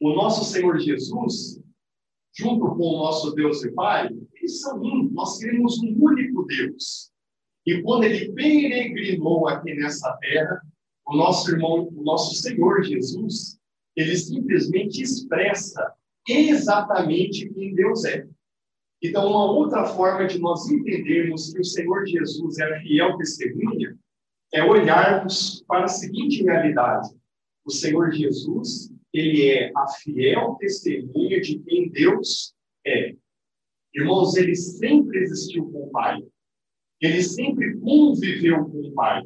O 0.00 0.12
nosso 0.14 0.44
Senhor 0.44 0.78
Jesus, 0.78 1.62
junto 2.36 2.74
com 2.74 2.82
o 2.82 2.98
nosso 2.98 3.34
Deus 3.34 3.62
e 3.64 3.70
Pai, 3.72 4.08
eles 4.34 4.60
são 4.60 4.80
um. 4.80 5.10
Nós 5.12 5.38
temos 5.38 5.78
um 5.80 5.96
único 5.98 6.44
Deus. 6.44 7.10
E 7.66 7.82
quando 7.82 8.04
ele 8.04 8.32
peregrinou 8.32 9.46
aqui 9.46 9.74
nessa 9.74 10.12
terra, 10.18 10.62
o 11.06 11.16
nosso 11.16 11.50
irmão, 11.50 11.88
o 11.88 12.02
nosso 12.02 12.34
Senhor 12.34 12.82
Jesus, 12.82 13.58
ele 13.96 14.16
simplesmente 14.16 15.02
expressa 15.02 15.92
exatamente 16.28 17.48
quem 17.50 17.74
Deus 17.74 18.04
é. 18.04 18.26
Então, 19.02 19.28
uma 19.28 19.50
outra 19.50 19.86
forma 19.86 20.26
de 20.26 20.38
nós 20.38 20.70
entendermos 20.70 21.52
que 21.52 21.60
o 21.60 21.64
Senhor 21.64 22.06
Jesus 22.06 22.58
é 22.58 22.64
a 22.64 22.80
fiel 22.80 23.16
testemunha 23.16 23.96
é 24.52 24.62
olharmos 24.62 25.64
para 25.66 25.84
a 25.84 25.88
seguinte 25.88 26.42
realidade: 26.42 27.08
o 27.64 27.70
Senhor 27.70 28.12
Jesus, 28.12 28.92
ele 29.12 29.48
é 29.48 29.72
a 29.76 29.88
fiel 29.88 30.56
testemunha 30.58 31.40
de 31.40 31.58
quem 31.60 31.88
Deus 31.90 32.54
é. 32.86 33.14
Irmãos, 33.94 34.36
ele 34.36 34.54
sempre 34.54 35.20
existiu 35.20 35.70
com 35.70 35.86
o 35.86 35.90
Pai. 35.90 36.22
Ele 37.00 37.22
sempre 37.22 37.76
conviveu 37.78 38.64
com 38.66 38.80
o 38.80 38.92
Pai. 38.92 39.22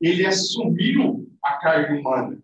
Ele 0.00 0.24
assumiu 0.24 1.28
a 1.44 1.58
carne 1.58 2.00
humana. 2.00 2.42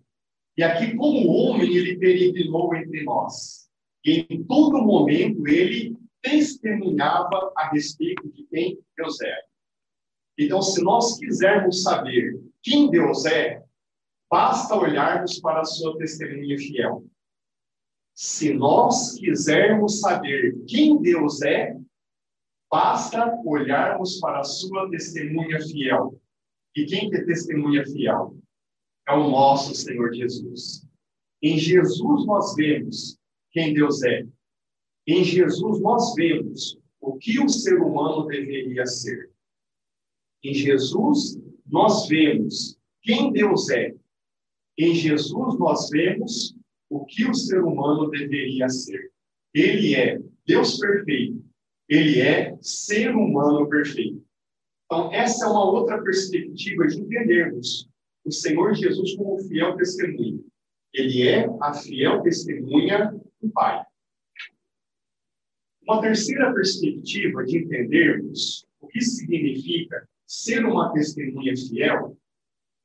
E 0.57 0.63
aqui, 0.63 0.95
como 0.97 1.29
homem, 1.29 1.75
ele 1.75 1.97
peregrinou 1.97 2.75
entre 2.75 3.05
nós. 3.05 3.69
E 4.05 4.27
em 4.29 4.43
todo 4.45 4.83
momento, 4.83 5.47
ele 5.47 5.97
testemunhava 6.23 7.53
a 7.57 7.71
respeito 7.71 8.29
de 8.33 8.45
quem 8.45 8.79
Deus 8.97 9.21
é. 9.21 9.43
Então, 10.39 10.63
se 10.63 10.83
nós 10.83 11.19
quisermos 11.19 11.83
saber 11.83 12.41
quem 12.63 12.91
Deus 12.91 13.25
é, 13.25 13.65
basta 14.31 14.75
olharmos 14.77 15.41
para 15.41 15.61
a 15.61 15.65
sua 15.65 15.97
testemunha 15.97 16.57
fiel. 16.59 17.05
Se 18.15 18.53
nós 18.53 19.15
quisermos 19.19 20.01
saber 20.01 20.57
quem 20.67 21.01
Deus 21.01 21.41
é, 21.43 21.79
basta 22.71 23.41
olharmos 23.45 24.21
para 24.21 24.41
a 24.41 24.45
sua 24.45 24.91
testemunha 24.91 25.61
fiel. 25.61 26.21
E 26.77 26.85
quem 26.85 27.13
é 27.15 27.25
testemunha 27.25 27.85
fiel? 27.85 28.37
É 29.09 29.13
o 29.13 29.31
nosso 29.31 29.75
Senhor 29.75 30.13
Jesus. 30.13 30.87
Em 31.43 31.57
Jesus 31.57 32.27
nós 32.27 32.55
vemos 32.55 33.19
quem 33.51 33.73
Deus 33.73 34.03
é. 34.03 34.27
Em 35.09 35.25
Jesus 35.25 35.81
nós 35.81 36.15
vemos 36.15 36.79
o 37.01 37.17
que 37.17 37.41
o 37.41 37.49
ser 37.49 37.81
humano 37.81 38.27
deveria 38.27 38.85
ser. 38.85 39.31
Em 40.45 40.53
Jesus 40.53 41.41
nós 41.67 42.07
vemos 42.09 42.79
quem 43.01 43.33
Deus 43.33 43.71
é. 43.71 43.97
Em 44.77 44.95
Jesus 44.95 45.59
nós 45.59 45.89
vemos 45.89 46.55
o 46.91 47.07
que 47.07 47.27
o 47.27 47.33
ser 47.33 47.65
humano 47.65 48.11
deveria 48.11 48.69
ser. 48.69 49.11
Ele 49.55 49.95
é 49.95 50.21
Deus 50.47 50.79
perfeito, 50.79 51.43
ele 51.89 52.21
é 52.21 52.59
ser 52.61 53.17
humano 53.17 53.67
perfeito. 53.67 54.23
Então, 54.85 55.11
essa 55.11 55.47
é 55.47 55.49
uma 55.49 55.71
outra 55.71 56.03
perspectiva 56.03 56.87
de 56.87 57.01
entendermos 57.01 57.89
o 58.27 58.31
Senhor 58.31 58.75
Jesus 58.75 59.17
como 59.17 59.39
fiel 59.39 59.75
testemunha. 59.75 60.39
Ele 60.93 61.27
é 61.27 61.49
a 61.63 61.73
fiel 61.73 62.21
testemunha 62.21 63.19
do 63.41 63.49
Pai. 63.51 63.88
Uma 65.89 66.03
terceira 66.03 66.53
perspectiva 66.53 67.43
de 67.47 67.61
entendermos 67.61 68.69
o 68.79 68.87
que 68.89 69.01
significa 69.01 70.07
ser 70.27 70.63
uma 70.67 70.93
testemunha 70.93 71.57
fiel 71.57 72.15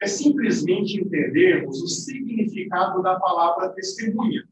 é 0.02 0.08
simplesmente 0.08 1.02
entendermos 1.02 1.82
o 1.82 1.88
significado 1.88 3.04
da 3.04 3.20
palavra 3.20 3.74
testemunha. 3.74 4.48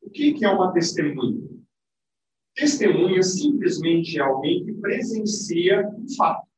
O 0.00 0.08
que 0.08 0.42
é 0.42 0.48
uma 0.48 0.72
testemunha? 0.72 1.46
Testemunha 2.54 3.22
simplesmente 3.22 4.16
é 4.16 4.22
alguém 4.22 4.64
que 4.64 4.72
presencia 4.72 5.86
um 5.90 6.08
fato. 6.16 6.48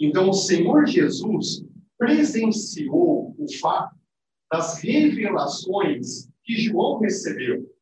Então, 0.00 0.30
o 0.30 0.34
Senhor 0.34 0.86
Jesus 0.86 1.64
presenciou 1.96 3.32
o 3.38 3.46
fato 3.60 3.96
das 4.50 4.82
revelações 4.82 6.28
que 6.42 6.54
João 6.54 6.98
recebeu. 6.98 7.77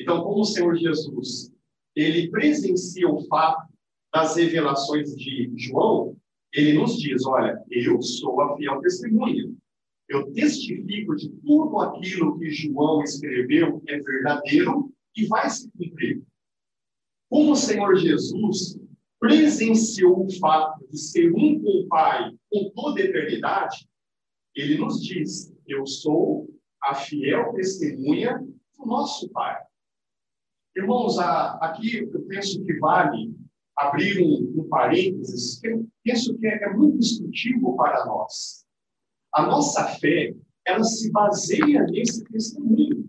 Então, 0.00 0.22
como 0.22 0.40
o 0.40 0.44
Senhor 0.44 0.76
Jesus, 0.76 1.52
ele 1.94 2.30
presencia 2.30 3.08
o 3.08 3.26
fato 3.26 3.68
das 4.12 4.36
revelações 4.36 5.14
de 5.16 5.52
João, 5.56 6.16
ele 6.52 6.74
nos 6.74 6.98
diz: 6.98 7.26
olha, 7.26 7.62
eu 7.70 8.00
sou 8.00 8.40
a 8.40 8.56
fiel 8.56 8.80
testemunha. 8.80 9.52
Eu 10.08 10.32
testifico 10.32 11.14
de 11.16 11.28
tudo 11.28 11.80
aquilo 11.80 12.38
que 12.38 12.50
João 12.50 13.02
escreveu 13.02 13.82
é 13.86 13.98
verdadeiro 13.98 14.90
e 15.14 15.26
vai 15.26 15.50
se 15.50 15.70
cumprir. 15.72 16.22
Como 17.28 17.52
o 17.52 17.56
Senhor 17.56 17.94
Jesus 17.96 18.78
presenciou 19.20 20.24
o 20.24 20.38
fato 20.38 20.86
de 20.88 20.96
ser 20.96 21.30
um 21.34 21.60
com 21.60 21.80
o 21.80 21.88
Pai 21.88 22.32
com 22.50 22.70
toda 22.70 23.00
a 23.00 23.04
eternidade, 23.04 23.86
ele 24.54 24.78
nos 24.78 25.04
diz: 25.04 25.52
Eu 25.66 25.86
sou 25.86 26.48
a 26.82 26.94
fiel 26.94 27.52
testemunha 27.52 28.38
do 28.78 28.86
nosso 28.86 29.28
Pai. 29.30 29.67
Irmãos, 30.76 31.18
aqui 31.18 32.08
eu 32.12 32.22
penso 32.22 32.64
que 32.64 32.78
vale 32.78 33.34
abrir 33.76 34.20
um, 34.20 34.60
um 34.60 34.68
parênteses, 34.68 35.60
que 35.60 35.68
eu 35.68 35.86
penso 36.04 36.36
que 36.38 36.46
é, 36.46 36.64
é 36.64 36.72
muito 36.72 36.98
instrutivo 36.98 37.76
para 37.76 38.04
nós. 38.06 38.64
A 39.34 39.46
nossa 39.46 39.84
fé, 39.98 40.34
ela 40.66 40.84
se 40.84 41.10
baseia 41.12 41.84
nesse 41.84 42.24
testemunho. 42.24 43.08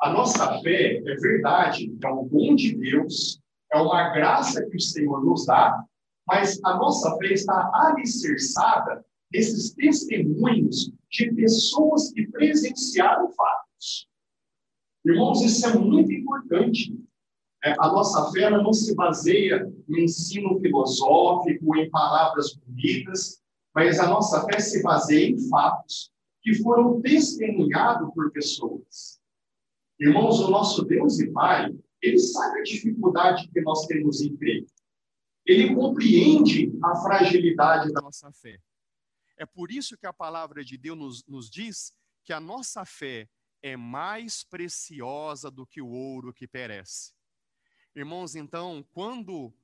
A 0.00 0.12
nossa 0.12 0.60
fé 0.60 0.98
é 0.98 1.14
verdade, 1.16 1.96
é 2.02 2.12
um 2.12 2.28
dom 2.28 2.54
de 2.54 2.76
Deus, 2.76 3.40
é 3.72 3.78
uma 3.78 4.10
graça 4.10 4.64
que 4.66 4.76
o 4.76 4.80
Senhor 4.80 5.24
nos 5.24 5.46
dá, 5.46 5.84
mas 6.26 6.60
a 6.64 6.76
nossa 6.76 7.16
fé 7.16 7.32
está 7.32 7.70
alicerçada 7.74 9.04
nesses 9.32 9.74
testemunhos 9.74 10.92
de 11.10 11.32
pessoas 11.34 12.12
que 12.12 12.26
presenciaram 12.28 13.30
fatos. 13.32 14.08
Irmãos, 15.06 15.40
isso 15.40 15.64
é 15.64 15.78
muito 15.78 16.12
importante. 16.12 16.92
É, 17.64 17.72
a 17.78 17.86
nossa 17.86 18.28
fé 18.32 18.50
não 18.50 18.72
se 18.72 18.92
baseia 18.96 19.72
no 19.86 19.98
ensino 20.00 20.58
filosófico, 20.58 21.76
em 21.76 21.88
palavras 21.90 22.54
bonitas, 22.56 23.40
mas 23.72 24.00
a 24.00 24.08
nossa 24.08 24.44
fé 24.46 24.58
se 24.58 24.82
baseia 24.82 25.30
em 25.30 25.48
fatos 25.48 26.10
que 26.42 26.54
foram 26.56 27.00
testemunhados 27.00 28.12
por 28.14 28.32
pessoas. 28.32 29.20
Irmãos, 30.00 30.40
o 30.40 30.50
nosso 30.50 30.84
Deus 30.84 31.20
e 31.20 31.30
Pai, 31.30 31.72
ele 32.02 32.18
sabe 32.18 32.58
a 32.58 32.64
dificuldade 32.64 33.48
que 33.48 33.60
nós 33.60 33.86
temos 33.86 34.20
em 34.20 34.36
crer. 34.36 34.66
Ele 35.46 35.72
compreende 35.72 36.76
a 36.82 36.96
fragilidade 36.96 37.92
da 37.92 38.00
nossa 38.00 38.32
fé. 38.32 38.58
É 39.38 39.46
por 39.46 39.70
isso 39.70 39.96
que 39.96 40.06
a 40.06 40.12
palavra 40.12 40.64
de 40.64 40.76
Deus 40.76 40.98
nos, 40.98 41.24
nos 41.26 41.48
diz 41.48 41.92
que 42.24 42.32
a 42.32 42.40
nossa 42.40 42.84
fé 42.84 43.28
é 43.62 43.76
mais 43.76 44.44
preciosa 44.44 45.50
do 45.50 45.66
que 45.66 45.80
o 45.80 45.88
ouro 45.88 46.32
que 46.32 46.46
perece. 46.46 47.14
Irmãos, 47.94 48.34
então, 48.34 48.86
quando 48.92 49.54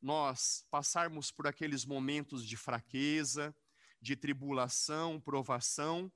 nós 0.00 0.66
passarmos 0.70 1.30
por 1.30 1.46
aqueles 1.46 1.84
momentos 1.84 2.44
de 2.46 2.56
fraqueza, 2.56 3.54
de 4.00 4.16
tribulação, 4.16 5.20
provação, 5.20 6.10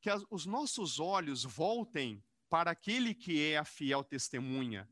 que 0.00 0.10
as, 0.10 0.24
os 0.30 0.44
nossos 0.44 0.98
olhos 0.98 1.44
voltem 1.44 2.22
para 2.48 2.70
aquele 2.70 3.14
que 3.14 3.40
é 3.42 3.58
a 3.58 3.64
fiel 3.64 4.02
testemunha, 4.02 4.88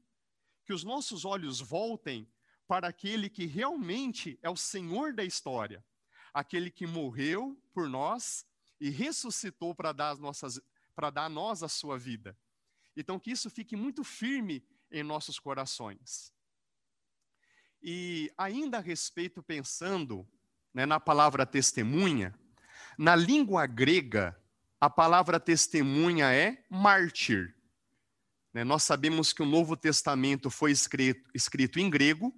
que 0.64 0.72
os 0.72 0.84
nossos 0.84 1.24
olhos 1.24 1.60
voltem 1.60 2.30
para 2.66 2.88
aquele 2.88 3.28
que 3.28 3.46
realmente 3.46 4.38
é 4.42 4.50
o 4.50 4.56
Senhor 4.56 5.12
da 5.12 5.24
história, 5.24 5.84
aquele 6.34 6.70
que 6.70 6.86
morreu 6.86 7.60
por 7.72 7.88
nós 7.88 8.44
e 8.80 8.90
ressuscitou 8.90 9.74
para 9.74 9.92
dar 9.92 10.10
as 10.10 10.18
nossas 10.18 10.60
para 10.96 11.10
dar 11.10 11.26
a 11.26 11.28
nós 11.28 11.62
a 11.62 11.68
sua 11.68 11.98
vida. 11.98 12.36
Então 12.96 13.20
que 13.20 13.30
isso 13.30 13.50
fique 13.50 13.76
muito 13.76 14.02
firme 14.02 14.66
em 14.90 15.02
nossos 15.02 15.38
corações. 15.38 16.32
E 17.82 18.32
ainda 18.38 18.78
a 18.78 18.80
respeito, 18.80 19.42
pensando 19.42 20.26
né, 20.72 20.86
na 20.86 20.98
palavra 20.98 21.44
testemunha, 21.44 22.34
na 22.98 23.14
língua 23.14 23.66
grega, 23.66 24.34
a 24.80 24.88
palavra 24.88 25.38
testemunha 25.38 26.32
é 26.32 26.64
mártir. 26.70 27.54
Né, 28.52 28.64
nós 28.64 28.82
sabemos 28.82 29.34
que 29.34 29.42
o 29.42 29.46
Novo 29.46 29.76
Testamento 29.76 30.50
foi 30.50 30.72
escrito, 30.72 31.30
escrito 31.34 31.78
em 31.78 31.90
grego, 31.90 32.34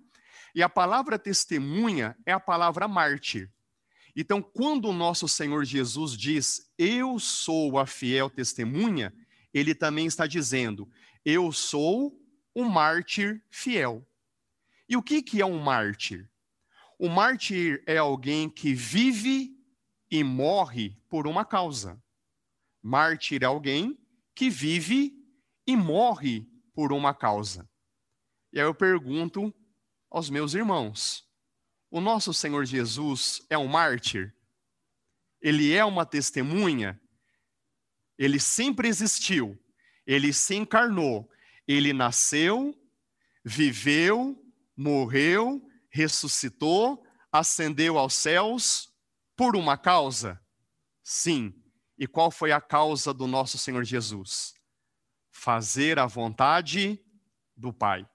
e 0.55 0.63
a 0.63 0.69
palavra 0.69 1.19
testemunha 1.19 2.17
é 2.27 2.33
a 2.33 2.41
palavra 2.41 2.89
mártir. 2.89 3.53
Então, 4.21 4.43
quando 4.43 4.89
o 4.89 4.93
nosso 4.93 5.29
Senhor 5.29 5.65
Jesus 5.65 6.17
diz, 6.17 6.69
Eu 6.77 7.21
sou 7.21 7.79
a 7.79 7.87
fiel 7.87 8.29
testemunha, 8.29 9.15
ele 9.55 9.77
também 9.77 10.07
está 10.07 10.27
dizendo, 10.27 10.91
Eu 11.25 11.53
sou 11.53 12.21
o 12.53 12.65
mártir 12.65 13.41
fiel. 13.49 14.05
E 14.89 14.97
o 14.97 15.03
que, 15.05 15.23
que 15.23 15.41
é 15.41 15.47
um 15.47 15.61
mártir? 15.61 16.29
O 16.99 17.09
mártir 17.09 17.81
é 17.87 17.97
alguém 17.97 18.51
que 18.51 18.75
vive 18.75 19.57
e 20.11 20.25
morre 20.25 20.97
por 21.09 21.29
uma 21.29 21.45
causa. 21.45 22.03
Mártir 22.83 23.45
é 23.45 23.47
alguém 23.47 23.97
que 24.35 24.51
vive 24.51 25.15
e 25.65 25.77
morre 25.77 26.45
por 26.75 26.93
uma 26.93 27.15
causa. 27.15 27.71
E 28.53 28.59
aí 28.59 28.67
eu 28.67 28.75
pergunto 28.75 29.55
aos 30.11 30.29
meus 30.29 30.55
irmãos: 30.55 31.25
o 31.91 32.01
nosso 32.01 32.35
Senhor 32.35 32.65
Jesus 32.65 33.43
é 33.49 33.57
um 33.57 33.67
mártir? 33.67 34.35
Ele 35.41 35.73
é 35.73 35.85
uma 35.85 36.05
testemunha? 36.05 37.01
Ele 38.19 38.41
sempre 38.41 38.89
existiu, 38.89 39.59
ele 40.07 40.33
se 40.33 40.57
encarnou, 40.57 41.31
ele 41.67 41.93
nasceu, 41.93 42.75
viveu, 43.45 44.37
morreu, 44.77 45.63
ressuscitou, 45.89 47.05
ascendeu 47.31 47.97
aos 47.97 48.15
céus 48.15 48.93
por 49.37 49.55
uma 49.55 49.79
causa? 49.79 50.41
Sim. 51.03 51.55
E 51.97 52.07
qual 52.07 52.31
foi 52.31 52.53
a 52.53 52.61
causa 52.61 53.15
do 53.15 53.27
nosso 53.27 53.57
Senhor 53.57 53.85
Jesus? 53.85 54.55
Fazer 55.31 55.99
a 55.99 56.07
vontade 56.07 57.01
do 57.57 57.73
Pai. 57.73 58.07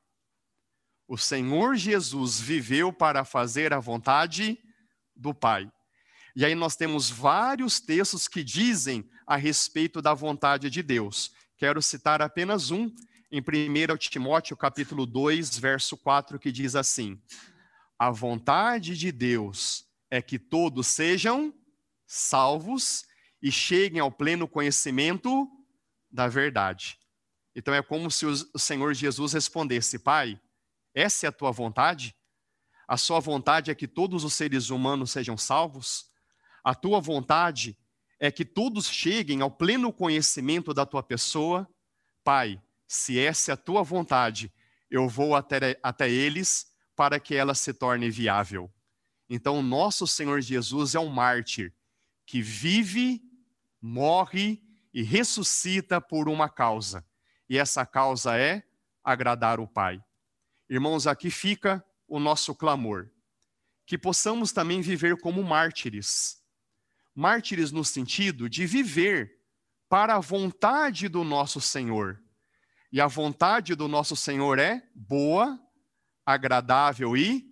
O 1.08 1.18
Senhor 1.18 1.76
Jesus 1.76 2.40
viveu 2.40 2.92
para 2.94 3.26
fazer 3.26 3.74
a 3.74 3.80
vontade 3.80 4.58
do 5.16 5.34
Pai. 5.34 5.72
E 6.36 6.44
aí 6.44 6.56
nós 6.56 6.76
temos 6.76 7.10
vários 7.10 7.80
textos 7.80 8.28
que 8.28 8.44
dizem 8.44 9.08
a 9.28 9.36
respeito 9.36 10.02
da 10.02 10.14
vontade 10.14 10.70
de 10.70 10.82
Deus. 10.82 11.32
Quero 11.58 11.82
citar 11.82 12.22
apenas 12.22 12.72
um, 12.72 12.92
em 13.32 13.40
1 13.40 13.98
Timóteo 13.98 14.58
capítulo 14.58 15.06
2, 15.06 15.58
verso 15.58 15.96
4, 15.98 16.40
que 16.40 16.52
diz 16.52 16.76
assim: 16.76 17.22
A 17.98 18.10
vontade 18.10 18.98
de 18.98 19.12
Deus 19.12 19.86
é 20.10 20.22
que 20.22 20.40
todos 20.40 20.88
sejam 20.88 21.54
salvos 22.08 23.06
e 23.42 23.52
cheguem 23.52 24.00
ao 24.00 24.12
pleno 24.12 24.48
conhecimento 24.48 25.48
da 26.12 26.28
verdade. 26.28 26.98
Então 27.56 27.74
é 27.74 27.82
como 27.82 28.10
se 28.10 28.26
o 28.26 28.58
Senhor 28.58 28.94
Jesus 28.94 29.34
respondesse: 29.34 30.00
Pai, 30.00 30.40
essa 30.94 31.26
é 31.26 31.30
a 31.30 31.32
tua 31.32 31.52
vontade? 31.52 32.16
A 32.88 32.98
sua 32.98 33.20
vontade 33.20 33.72
é 33.72 33.76
que 33.76 33.88
todos 33.88 34.24
os 34.24 34.34
seres 34.34 34.70
humanos 34.70 35.12
sejam 35.12 35.38
salvos? 35.38 36.12
A 36.64 36.76
tua 36.76 37.00
vontade 37.00 37.78
é 38.20 38.32
que 38.32 38.46
todos 38.46 38.88
cheguem 38.88 39.42
ao 39.42 39.52
pleno 39.52 39.92
conhecimento 39.92 40.74
da 40.74 40.86
tua 40.86 41.02
pessoa? 41.02 41.68
Pai, 42.24 42.62
se 42.88 43.20
essa 43.20 43.52
é 43.52 43.54
a 43.54 43.58
tua 43.58 43.84
vontade, 43.84 44.54
eu 44.90 45.10
vou 45.10 45.36
até, 45.36 45.80
até 45.82 46.10
eles 46.10 46.72
para 46.96 47.20
que 47.20 47.36
ela 47.36 47.56
se 47.56 47.74
torne 47.74 48.10
viável. 48.10 48.72
Então, 49.30 49.64
nosso 49.64 50.06
Senhor 50.06 50.42
Jesus 50.42 50.94
é 50.94 51.00
um 51.00 51.10
mártir 51.10 51.74
que 52.26 52.42
vive, 52.42 53.22
morre 53.82 54.62
e 54.94 55.02
ressuscita 55.02 56.00
por 56.00 56.30
uma 56.30 56.48
causa. 56.48 57.06
E 57.50 57.58
essa 57.58 57.86
causa 57.86 58.38
é 58.38 58.64
agradar 59.04 59.60
o 59.60 59.68
Pai. 59.68 60.02
Irmãos, 60.74 61.06
aqui 61.06 61.30
fica 61.30 61.86
o 62.08 62.20
nosso 62.20 62.56
clamor. 62.56 63.08
Que 63.86 63.96
possamos 63.96 64.52
também 64.52 64.82
viver 64.82 65.22
como 65.22 65.44
mártires. 65.44 66.42
Mártires 67.14 67.72
no 67.72 67.86
sentido 67.86 68.50
de 68.50 68.66
viver 68.66 69.40
para 69.88 70.16
a 70.16 70.20
vontade 70.20 71.08
do 71.08 71.24
nosso 71.24 71.62
Senhor. 71.62 72.20
E 72.92 73.00
a 73.00 73.06
vontade 73.06 73.76
do 73.76 73.88
nosso 73.88 74.16
Senhor 74.16 74.58
é 74.58 74.82
boa, 74.96 75.60
agradável 76.26 77.16
e 77.16 77.46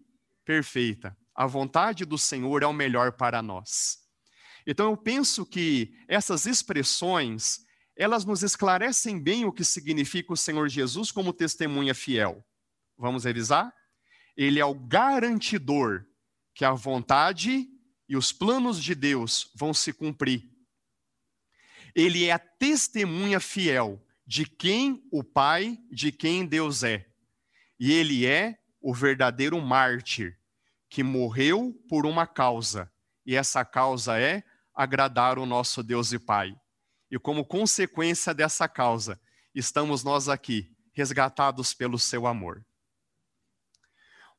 perfeita. 0.44 1.16
A 1.36 1.46
vontade 1.46 2.06
do 2.06 2.18
Senhor 2.18 2.64
é 2.64 2.66
o 2.66 2.74
melhor 2.74 3.12
para 3.12 3.40
nós. 3.44 4.00
Então 4.66 4.90
eu 4.90 4.98
penso 4.98 5.46
que 5.46 5.94
essas 6.08 6.48
expressões, 6.48 7.60
elas 7.96 8.26
nos 8.26 8.42
esclarecem 8.42 9.22
bem 9.22 9.46
o 9.46 9.52
que 9.52 9.64
significa 9.64 10.34
o 10.34 10.38
Senhor 10.38 10.68
Jesus 10.68 11.12
como 11.12 11.32
testemunha 11.32 11.94
fiel. 11.94 12.44
Vamos 13.02 13.24
revisar? 13.24 13.74
Ele 14.38 14.60
é 14.60 14.66
o 14.66 14.76
garantidor 14.76 16.06
que 16.54 16.64
a 16.64 16.72
vontade 16.72 17.68
e 18.08 18.16
os 18.16 18.32
planos 18.32 18.82
de 18.82 18.94
Deus 18.94 19.52
vão 19.56 19.74
se 19.74 19.92
cumprir. 19.92 20.48
Ele 21.96 22.26
é 22.26 22.32
a 22.32 22.38
testemunha 22.38 23.40
fiel 23.40 24.00
de 24.24 24.46
quem 24.46 25.04
o 25.12 25.24
Pai, 25.24 25.80
de 25.90 26.12
quem 26.12 26.46
Deus 26.46 26.84
é. 26.84 27.10
E 27.80 27.92
ele 27.92 28.28
é 28.28 28.60
o 28.80 28.94
verdadeiro 28.94 29.60
mártir 29.60 30.38
que 30.88 31.02
morreu 31.02 31.74
por 31.90 32.06
uma 32.06 32.28
causa, 32.28 32.92
e 33.26 33.36
essa 33.36 33.66
causa 33.66 34.20
é 34.20 34.44
agradar 34.76 35.40
o 35.40 35.46
nosso 35.46 35.82
Deus 35.82 36.14
e 36.14 36.20
Pai. 36.20 36.56
E 37.10 37.18
como 37.18 37.44
consequência 37.44 38.32
dessa 38.32 38.68
causa, 38.68 39.20
estamos 39.56 40.04
nós 40.04 40.30
aqui, 40.30 40.72
resgatados 40.94 41.74
pelo 41.74 41.98
seu 41.98 42.28
amor. 42.28 42.64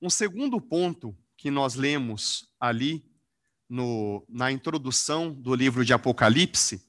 Um 0.05 0.11
segundo 0.11 0.61
ponto 0.61 1.17
que 1.37 1.49
nós 1.49 1.77
lemos 1.77 2.53
ali 2.59 3.09
no, 3.69 4.27
na 4.29 4.51
introdução 4.51 5.33
do 5.33 5.55
livro 5.55 5.85
de 5.85 5.93
Apocalipse, 5.93 6.85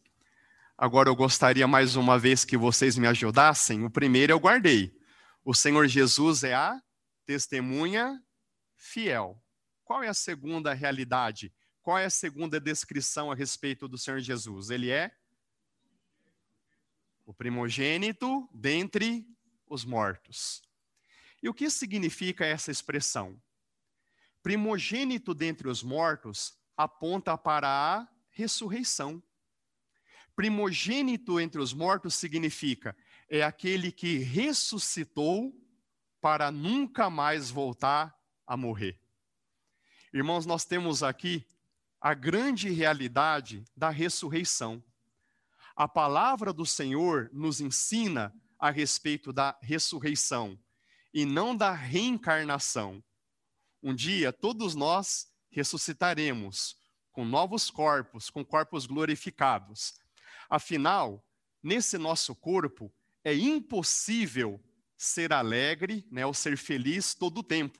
agora 0.76 1.10
eu 1.10 1.16
gostaria 1.16 1.68
mais 1.68 1.96
uma 1.96 2.18
vez 2.18 2.44
que 2.44 2.58
vocês 2.58 2.98
me 2.98 3.06
ajudassem. 3.06 3.86
O 3.86 3.90
primeiro 3.92 4.34
eu 4.34 4.40
guardei. 4.40 5.00
O 5.46 5.54
Senhor 5.54 5.88
Jesus 5.88 6.44
é 6.44 6.56
a 6.56 6.82
testemunha 7.24 8.20
fiel. 8.76 9.40
Qual 9.86 10.02
é 10.02 10.08
a 10.08 10.14
segunda 10.16 10.74
realidade? 10.74 11.54
Qual 11.84 12.00
é 12.00 12.06
a 12.06 12.10
segunda 12.10 12.60
descrição 12.60 13.32
a 13.32 13.36
respeito 13.36 13.88
do 13.88 13.96
Senhor 13.96 14.22
Jesus? 14.22 14.72
Ele 14.72 14.90
é 14.90 15.12
o 17.28 17.32
primogênito 17.32 18.50
dentre 18.52 19.24
os 19.68 19.86
mortos. 19.86 20.64
E 21.44 21.50
o 21.50 21.54
que 21.54 21.70
significa 21.70 22.46
essa 22.46 22.72
expressão? 22.72 23.38
Primogênito 24.42 25.34
dentre 25.34 25.68
os 25.68 25.84
mortos 25.84 26.58
aponta 26.78 27.38
para 27.38 27.68
a 27.68 28.08
ressurreição. 28.30 29.22
Primogênito 30.38 31.42
entre 31.42 31.60
os 31.60 31.74
mortos 31.74 32.16
significa 32.16 32.96
é 33.30 33.44
aquele 33.44 33.92
que 33.92 34.20
ressuscitou 34.20 35.54
para 36.22 36.50
nunca 36.50 37.10
mais 37.10 37.50
voltar 37.52 38.18
a 38.48 38.56
morrer. 38.56 38.98
Irmãos, 40.14 40.46
nós 40.46 40.64
temos 40.64 41.04
aqui 41.04 41.46
a 42.00 42.14
grande 42.14 42.70
realidade 42.70 43.66
da 43.76 43.90
ressurreição. 43.90 44.82
A 45.76 45.90
palavra 45.90 46.54
do 46.54 46.66
Senhor 46.66 47.30
nos 47.34 47.60
ensina 47.60 48.34
a 48.58 48.70
respeito 48.70 49.34
da 49.34 49.58
ressurreição 49.62 50.58
e 51.14 51.26
não 51.26 51.56
da 51.56 51.72
reencarnação. 51.72 53.04
Um 53.82 53.94
dia 53.94 54.32
todos 54.32 54.76
nós 54.76 55.28
ressuscitaremos 55.52 56.76
com 57.12 57.24
novos 57.24 57.70
corpos, 57.70 58.30
com 58.30 58.44
corpos 58.44 58.86
glorificados. 58.86 59.94
Afinal, 60.50 61.24
nesse 61.62 61.98
nosso 61.98 62.36
corpo 62.36 62.92
é 63.24 63.34
impossível 63.36 64.64
ser 64.98 65.32
alegre, 65.32 66.08
né, 66.12 66.26
ou 66.26 66.34
ser 66.34 66.58
feliz 66.58 67.14
todo 67.14 67.40
o 67.40 67.44
tempo. 67.44 67.80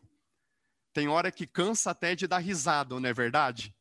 Tem 0.94 1.08
hora 1.08 1.32
que 1.32 1.48
cansa 1.48 1.92
até 1.92 2.16
de 2.16 2.28
dar 2.28 2.40
risada, 2.40 3.00
não 3.00 3.10
é 3.10 3.14
verdade? 3.14 3.74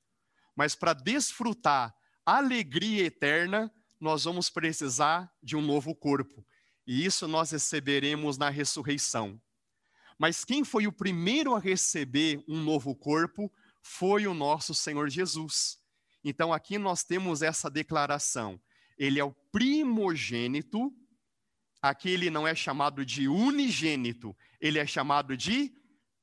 mas 0.55 0.75
para 0.75 0.93
desfrutar 0.93 1.95
alegria 2.25 3.05
eterna, 3.05 3.73
nós 4.01 4.25
vamos 4.25 4.51
precisar 4.51 5.33
de 5.43 5.57
um 5.57 5.63
novo 5.63 5.95
corpo. 5.95 6.45
E 6.87 7.05
isso 7.05 7.29
nós 7.29 7.51
receberemos 7.51 8.37
na 8.37 8.49
ressurreição. 8.49 9.41
Mas 10.19 10.45
quem 10.45 10.65
foi 10.65 10.87
o 10.87 10.93
primeiro 10.93 11.55
a 11.55 11.59
receber 11.59 12.43
um 12.49 12.63
novo 12.63 12.95
corpo 12.95 13.53
foi 13.83 14.27
o 14.27 14.35
nosso 14.35 14.75
Senhor 14.75 15.09
Jesus. 15.09 15.79
Então 16.25 16.53
aqui 16.53 16.79
nós 16.79 17.03
temos 17.03 17.43
essa 17.43 17.71
declaração. 17.71 18.61
Ele 18.97 19.19
é 19.19 19.25
o 19.25 19.33
primogênito. 19.51 20.93
Aqui 21.81 22.11
ele 22.11 22.31
não 22.31 22.47
é 22.47 22.55
chamado 22.55 23.05
de 23.05 23.27
unigênito, 23.27 24.37
ele 24.61 24.79
é 24.79 24.87
chamado 24.87 25.37
de 25.37 25.73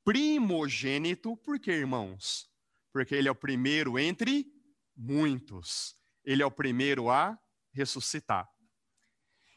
primogênito, 0.06 1.36
porque, 1.36 1.70
irmãos, 1.70 2.50
porque 2.94 3.14
ele 3.14 3.28
é 3.28 3.32
o 3.32 3.36
primeiro 3.36 4.00
entre 4.00 4.48
muitos. 4.96 5.98
Ele 6.24 6.42
é 6.42 6.46
o 6.46 6.52
primeiro 6.52 7.10
a 7.10 7.38
ressuscitar. 7.74 8.50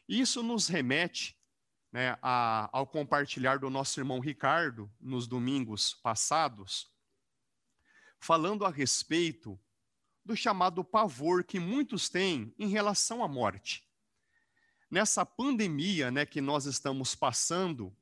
Isso 0.07 0.43
nos 0.43 0.67
remete 0.67 1.37
né, 1.91 2.17
a, 2.21 2.69
ao 2.73 2.87
compartilhar 2.87 3.59
do 3.59 3.69
nosso 3.69 3.99
irmão 3.99 4.19
Ricardo 4.19 4.91
nos 4.99 5.27
domingos 5.27 5.93
passados, 5.93 6.91
falando 8.19 8.65
a 8.65 8.69
respeito 8.69 9.59
do 10.25 10.35
chamado 10.35 10.83
pavor 10.83 11.43
que 11.43 11.59
muitos 11.59 12.09
têm 12.09 12.53
em 12.57 12.67
relação 12.67 13.23
à 13.23 13.27
morte. 13.27 13.87
Nessa 14.89 15.25
pandemia 15.25 16.09
né, 16.09 16.25
que 16.25 16.41
nós 16.41 16.65
estamos 16.65 17.15
passando, 17.15 17.95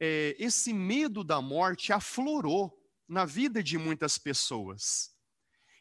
é, 0.00 0.34
esse 0.38 0.72
medo 0.72 1.22
da 1.22 1.40
morte 1.40 1.92
aflorou 1.92 2.78
na 3.06 3.24
vida 3.24 3.62
de 3.62 3.78
muitas 3.78 4.18
pessoas. 4.18 5.16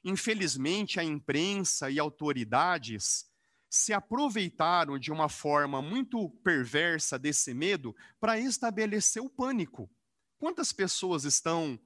Infelizmente, 0.04 1.00
a 1.00 1.04
imprensa 1.04 1.90
e 1.90 2.00
autoridades 2.00 3.26
se 3.70 3.94
aproveitaram 3.94 4.98
de 4.98 5.12
uma 5.12 5.28
forma 5.28 5.82
muito 5.82 6.30
perversa 6.44 7.20
desse 7.20 7.54
medo 7.54 7.96
para 8.20 8.40
estabelecer 8.40 9.22
o 9.22 9.30
pânico. 9.30 9.90
Quantas 10.38 10.72
pessoas 10.72 11.26
estão 11.26 11.80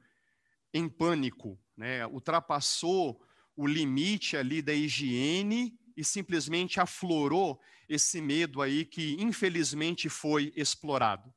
em 0.73 0.87
pânico, 0.87 1.59
né? 1.75 2.05
ultrapassou 2.05 3.25
o 3.55 3.67
limite 3.67 4.37
ali 4.37 4.61
da 4.61 4.73
higiene 4.73 5.77
e 5.95 6.03
simplesmente 6.03 6.79
aflorou 6.79 7.61
esse 7.89 8.21
medo 8.21 8.61
aí 8.61 8.85
que 8.85 9.15
infelizmente 9.19 10.07
foi 10.07 10.53
explorado. 10.55 11.33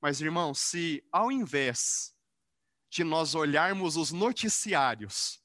Mas 0.00 0.20
irmãos, 0.20 0.58
se 0.58 1.04
ao 1.12 1.30
invés 1.30 2.14
de 2.90 3.04
nós 3.04 3.34
olharmos 3.34 3.96
os 3.96 4.10
noticiários, 4.10 5.42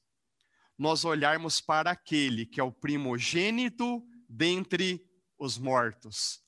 nós 0.78 1.04
olharmos 1.04 1.60
para 1.60 1.90
aquele 1.90 2.46
que 2.46 2.60
é 2.60 2.64
o 2.64 2.72
primogênito 2.72 4.02
dentre 4.28 5.04
os 5.38 5.58
mortos, 5.58 6.42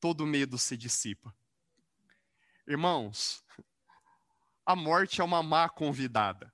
todo 0.00 0.26
medo 0.26 0.56
se 0.58 0.76
dissipa. 0.76 1.34
Irmãos, 2.66 3.42
a 4.64 4.76
morte 4.76 5.20
é 5.20 5.24
uma 5.24 5.42
má 5.42 5.68
convidada. 5.68 6.52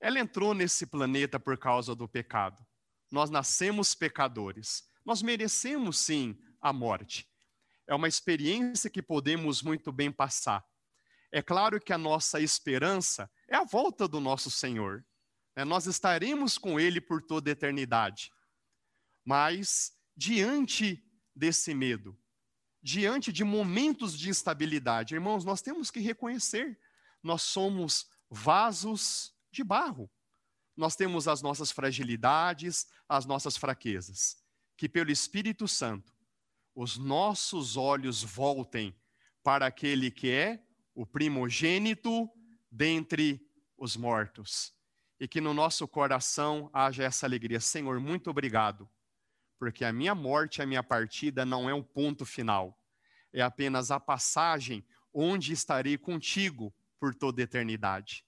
Ela 0.00 0.18
entrou 0.18 0.54
nesse 0.54 0.86
planeta 0.86 1.38
por 1.38 1.58
causa 1.58 1.94
do 1.94 2.08
pecado. 2.08 2.64
Nós 3.10 3.30
nascemos 3.30 3.94
pecadores. 3.94 4.84
Nós 5.04 5.22
merecemos 5.22 5.98
sim 5.98 6.38
a 6.60 6.72
morte. 6.72 7.30
É 7.86 7.94
uma 7.94 8.08
experiência 8.08 8.90
que 8.90 9.02
podemos 9.02 9.62
muito 9.62 9.92
bem 9.92 10.10
passar. 10.10 10.64
É 11.32 11.42
claro 11.42 11.80
que 11.80 11.92
a 11.92 11.98
nossa 11.98 12.40
esperança 12.40 13.30
é 13.48 13.56
a 13.56 13.64
volta 13.64 14.08
do 14.08 14.20
nosso 14.20 14.50
Senhor. 14.50 15.04
Né? 15.56 15.64
Nós 15.64 15.86
estaremos 15.86 16.58
com 16.58 16.78
Ele 16.78 17.00
por 17.00 17.22
toda 17.22 17.50
a 17.50 17.52
eternidade. 17.52 18.30
Mas, 19.24 19.92
diante 20.14 21.02
desse 21.34 21.74
medo, 21.74 22.16
diante 22.82 23.32
de 23.32 23.42
momentos 23.42 24.16
de 24.16 24.28
instabilidade, 24.28 25.14
irmãos, 25.14 25.44
nós 25.44 25.62
temos 25.62 25.90
que 25.90 25.98
reconhecer: 25.98 26.78
nós 27.22 27.42
somos 27.42 28.06
vasos 28.30 29.34
de 29.50 29.64
barro. 29.64 30.10
Nós 30.76 30.94
temos 30.94 31.26
as 31.26 31.40
nossas 31.40 31.72
fragilidades, 31.72 32.86
as 33.08 33.24
nossas 33.24 33.56
fraquezas. 33.56 34.36
Que 34.76 34.86
pelo 34.86 35.10
Espírito 35.10 35.66
Santo, 35.66 36.12
os 36.74 36.98
nossos 36.98 37.78
olhos 37.78 38.22
voltem 38.22 38.94
para 39.42 39.64
aquele 39.64 40.10
que 40.10 40.30
é 40.30 40.62
o 40.94 41.06
primogênito 41.06 42.28
dentre 42.70 43.40
os 43.78 43.96
mortos. 43.96 44.75
E 45.18 45.26
que 45.26 45.40
no 45.40 45.54
nosso 45.54 45.86
coração 45.88 46.70
haja 46.72 47.04
essa 47.04 47.26
alegria. 47.26 47.60
Senhor, 47.60 47.98
muito 48.00 48.30
obrigado, 48.30 48.88
porque 49.58 49.84
a 49.84 49.92
minha 49.92 50.14
morte, 50.14 50.60
a 50.60 50.66
minha 50.66 50.82
partida 50.82 51.44
não 51.44 51.68
é 51.68 51.74
um 51.74 51.82
ponto 51.82 52.24
final. 52.24 52.78
é 53.32 53.42
apenas 53.42 53.90
a 53.90 54.00
passagem 54.00 54.86
onde 55.12 55.52
estarei 55.52 55.98
contigo 55.98 56.74
por 56.98 57.14
toda 57.14 57.42
eternidade. 57.42 58.24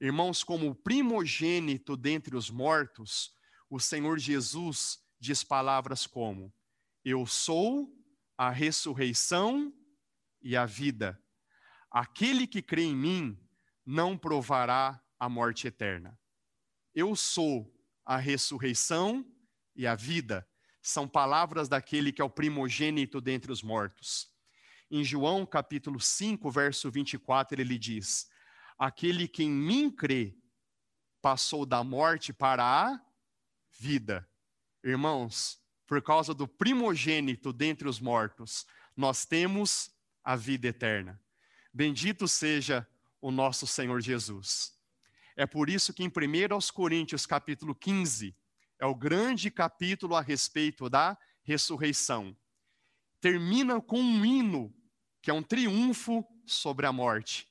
Irmãos, 0.00 0.42
como 0.42 0.74
primogênito 0.74 1.96
dentre 1.96 2.36
os 2.36 2.50
mortos, 2.50 3.34
o 3.70 3.80
Senhor 3.80 4.18
Jesus 4.18 4.98
diz 5.18 5.42
palavras 5.42 6.06
como: 6.06 6.52
Eu 7.04 7.26
sou 7.26 7.92
a 8.36 8.50
ressurreição 8.50 9.72
e 10.42 10.56
a 10.56 10.66
vida. 10.66 11.20
Aquele 11.90 12.46
que 12.46 12.60
crê 12.60 12.82
em 12.82 12.94
mim 12.94 13.40
não 13.86 14.18
provará 14.18 15.03
a 15.18 15.28
morte 15.28 15.66
eterna. 15.66 16.18
Eu 16.94 17.16
sou 17.16 17.72
a 18.04 18.16
ressurreição 18.16 19.24
e 19.74 19.86
a 19.86 19.94
vida. 19.94 20.46
São 20.82 21.08
palavras 21.08 21.68
daquele 21.68 22.12
que 22.12 22.20
é 22.20 22.24
o 22.24 22.30
primogênito 22.30 23.20
dentre 23.20 23.50
os 23.50 23.62
mortos. 23.62 24.32
Em 24.90 25.02
João 25.02 25.46
capítulo 25.46 25.98
5, 25.98 26.50
verso 26.50 26.90
24, 26.90 27.60
ele 27.60 27.78
diz: 27.78 28.28
Aquele 28.78 29.26
que 29.26 29.42
em 29.42 29.50
mim 29.50 29.90
crê 29.90 30.36
passou 31.22 31.64
da 31.64 31.82
morte 31.82 32.32
para 32.32 32.62
a 32.64 33.00
vida. 33.72 34.28
Irmãos, 34.84 35.58
por 35.86 36.02
causa 36.02 36.34
do 36.34 36.46
primogênito 36.46 37.52
dentre 37.52 37.88
os 37.88 37.98
mortos, 37.98 38.66
nós 38.94 39.24
temos 39.24 39.90
a 40.22 40.36
vida 40.36 40.68
eterna. 40.68 41.20
Bendito 41.72 42.28
seja 42.28 42.86
o 43.20 43.30
nosso 43.30 43.66
Senhor 43.66 44.00
Jesus. 44.00 44.73
É 45.36 45.46
por 45.46 45.68
isso 45.68 45.92
que 45.92 46.04
em 46.04 46.08
1 46.08 46.72
Coríntios 46.72 47.26
capítulo 47.26 47.74
15, 47.74 48.36
é 48.78 48.86
o 48.86 48.94
grande 48.94 49.50
capítulo 49.50 50.14
a 50.14 50.20
respeito 50.20 50.88
da 50.88 51.18
ressurreição. 51.42 52.36
Termina 53.20 53.80
com 53.80 54.00
um 54.00 54.24
hino, 54.24 54.74
que 55.20 55.30
é 55.30 55.34
um 55.34 55.42
triunfo 55.42 56.24
sobre 56.46 56.86
a 56.86 56.92
morte. 56.92 57.48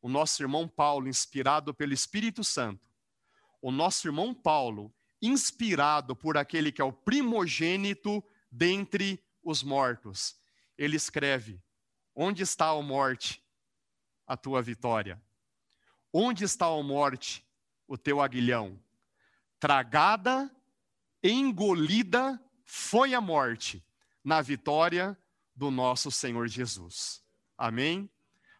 O 0.00 0.08
nosso 0.08 0.42
irmão 0.42 0.68
Paulo, 0.68 1.08
inspirado 1.08 1.74
pelo 1.74 1.92
Espírito 1.92 2.44
Santo, 2.44 2.86
o 3.60 3.72
nosso 3.72 4.06
irmão 4.06 4.32
Paulo, 4.34 4.94
inspirado 5.20 6.14
por 6.14 6.36
aquele 6.36 6.70
que 6.70 6.80
é 6.80 6.84
o 6.84 6.92
primogênito 6.92 8.22
dentre 8.50 9.24
os 9.42 9.62
mortos, 9.62 10.36
ele 10.76 10.96
escreve: 10.96 11.60
Onde 12.14 12.42
está 12.42 12.68
a 12.68 12.82
morte, 12.82 13.42
a 14.26 14.36
tua 14.36 14.62
vitória? 14.62 15.20
Onde 16.18 16.44
está 16.44 16.64
a 16.64 16.82
morte, 16.82 17.46
o 17.86 17.98
teu 17.98 18.22
aguilhão? 18.22 18.82
Tragada, 19.60 20.50
engolida 21.22 22.42
foi 22.64 23.12
a 23.12 23.20
morte 23.20 23.84
na 24.24 24.40
vitória 24.40 25.14
do 25.54 25.70
nosso 25.70 26.10
Senhor 26.10 26.48
Jesus. 26.48 27.22
Amém? 27.58 28.08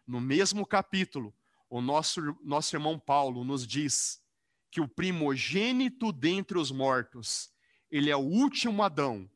No 0.05 0.21
mesmo 0.21 0.67
capítulo, 0.67 1.33
o 1.67 1.81
nosso, 1.81 2.21
nosso 2.43 2.75
irmão 2.75 2.99
Paulo 2.99 3.43
nos 3.43 3.65
diz 3.65 4.23
que 4.69 4.79
o 4.79 4.87
primogênito 4.87 6.11
dentre 6.11 6.59
os 6.59 6.69
mortos, 6.69 7.51
ele 7.89 8.11
é 8.11 8.15
o 8.15 8.19
último 8.19 8.83
Adão, 8.83 9.27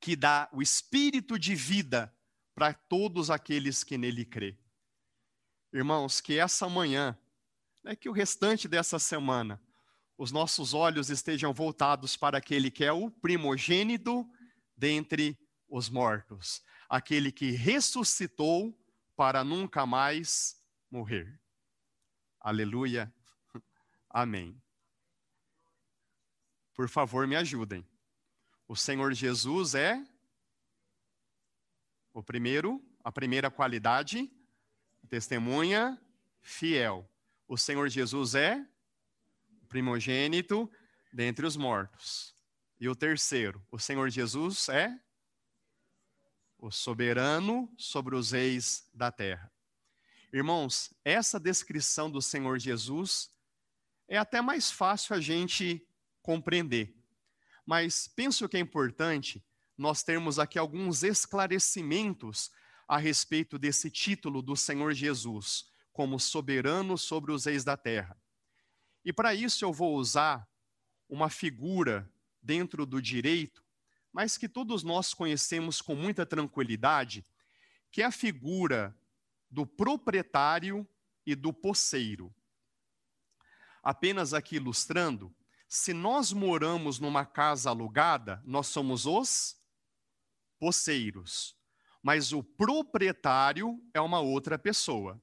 que 0.00 0.16
dá 0.16 0.48
o 0.50 0.62
espírito 0.62 1.38
de 1.38 1.54
vida 1.54 2.10
para 2.54 2.72
todos 2.72 3.28
aqueles 3.28 3.84
que 3.84 3.98
nele 3.98 4.24
crê. 4.24 4.56
Irmãos, 5.72 6.20
que 6.20 6.38
essa 6.38 6.68
manhã, 6.68 7.18
né, 7.82 7.96
que 7.96 8.08
o 8.08 8.12
restante 8.12 8.68
dessa 8.68 8.98
semana, 8.98 9.60
os 10.18 10.30
nossos 10.30 10.74
olhos 10.74 11.08
estejam 11.08 11.52
voltados 11.52 12.16
para 12.16 12.38
aquele 12.38 12.70
que 12.70 12.84
é 12.84 12.92
o 12.92 13.10
primogênito 13.10 14.28
dentre 14.76 15.38
os 15.66 15.88
mortos, 15.88 16.62
aquele 16.88 17.32
que 17.32 17.50
ressuscitou 17.52 18.78
para 19.16 19.42
nunca 19.42 19.86
mais 19.86 20.62
morrer. 20.90 21.40
Aleluia. 22.38 23.12
Amém. 24.10 24.60
Por 26.74 26.88
favor, 26.88 27.26
me 27.26 27.36
ajudem. 27.36 27.86
O 28.68 28.76
Senhor 28.76 29.12
Jesus 29.14 29.74
é 29.74 30.04
o 32.12 32.22
primeiro, 32.22 32.84
a 33.02 33.10
primeira 33.10 33.50
qualidade, 33.50 34.30
testemunha 35.08 36.00
fiel. 36.40 37.08
O 37.46 37.56
Senhor 37.56 37.88
Jesus 37.88 38.34
é 38.34 38.66
primogênito 39.68 40.70
dentre 41.12 41.46
os 41.46 41.56
mortos. 41.56 42.34
E 42.80 42.88
o 42.88 42.96
terceiro, 42.96 43.64
o 43.70 43.78
Senhor 43.78 44.10
Jesus 44.10 44.68
é 44.68 44.98
o 46.58 46.70
soberano 46.70 47.72
sobre 47.76 48.14
os 48.14 48.30
reis 48.32 48.88
da 48.94 49.10
terra. 49.10 49.52
Irmãos, 50.32 50.94
essa 51.04 51.38
descrição 51.38 52.10
do 52.10 52.22
Senhor 52.22 52.58
Jesus 52.58 53.30
é 54.08 54.16
até 54.16 54.40
mais 54.40 54.70
fácil 54.70 55.14
a 55.14 55.20
gente 55.20 55.86
compreender. 56.22 56.94
Mas 57.66 58.08
penso 58.08 58.48
que 58.48 58.56
é 58.56 58.60
importante 58.60 59.44
nós 59.76 60.02
termos 60.02 60.38
aqui 60.38 60.58
alguns 60.58 61.02
esclarecimentos 61.02 62.50
a 62.86 62.98
respeito 62.98 63.58
desse 63.58 63.90
título 63.90 64.42
do 64.42 64.56
Senhor 64.56 64.92
Jesus, 64.92 65.66
como 65.92 66.18
soberano 66.18 66.96
sobre 66.96 67.32
os 67.32 67.44
reis 67.44 67.64
da 67.64 67.76
terra. 67.76 68.16
E 69.04 69.12
para 69.12 69.34
isso 69.34 69.64
eu 69.64 69.72
vou 69.72 69.96
usar 69.96 70.48
uma 71.08 71.28
figura 71.28 72.10
dentro 72.40 72.86
do 72.86 73.00
direito, 73.00 73.62
mas 74.12 74.36
que 74.36 74.48
todos 74.48 74.82
nós 74.82 75.14
conhecemos 75.14 75.80
com 75.80 75.94
muita 75.94 76.24
tranquilidade, 76.26 77.24
que 77.90 78.02
é 78.02 78.04
a 78.04 78.12
figura 78.12 78.96
do 79.50 79.66
proprietário 79.66 80.86
e 81.26 81.34
do 81.34 81.52
posseiro. 81.52 82.34
Apenas 83.82 84.32
aqui 84.32 84.56
ilustrando, 84.56 85.34
se 85.68 85.92
nós 85.92 86.32
moramos 86.32 86.98
numa 86.98 87.24
casa 87.24 87.70
alugada, 87.70 88.42
nós 88.44 88.66
somos 88.68 89.06
os 89.06 89.56
posseiros, 90.58 91.56
mas 92.02 92.32
o 92.32 92.42
proprietário 92.42 93.80
é 93.94 94.00
uma 94.00 94.20
outra 94.20 94.58
pessoa. 94.58 95.22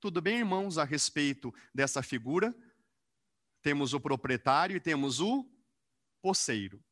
Tudo 0.00 0.20
bem, 0.20 0.38
irmãos, 0.38 0.78
a 0.78 0.84
respeito 0.84 1.54
dessa 1.74 2.02
figura? 2.02 2.54
Temos 3.62 3.94
o 3.94 4.00
proprietário 4.00 4.76
e 4.76 4.80
temos 4.80 5.20
o 5.20 5.48
posseiro. 6.20 6.82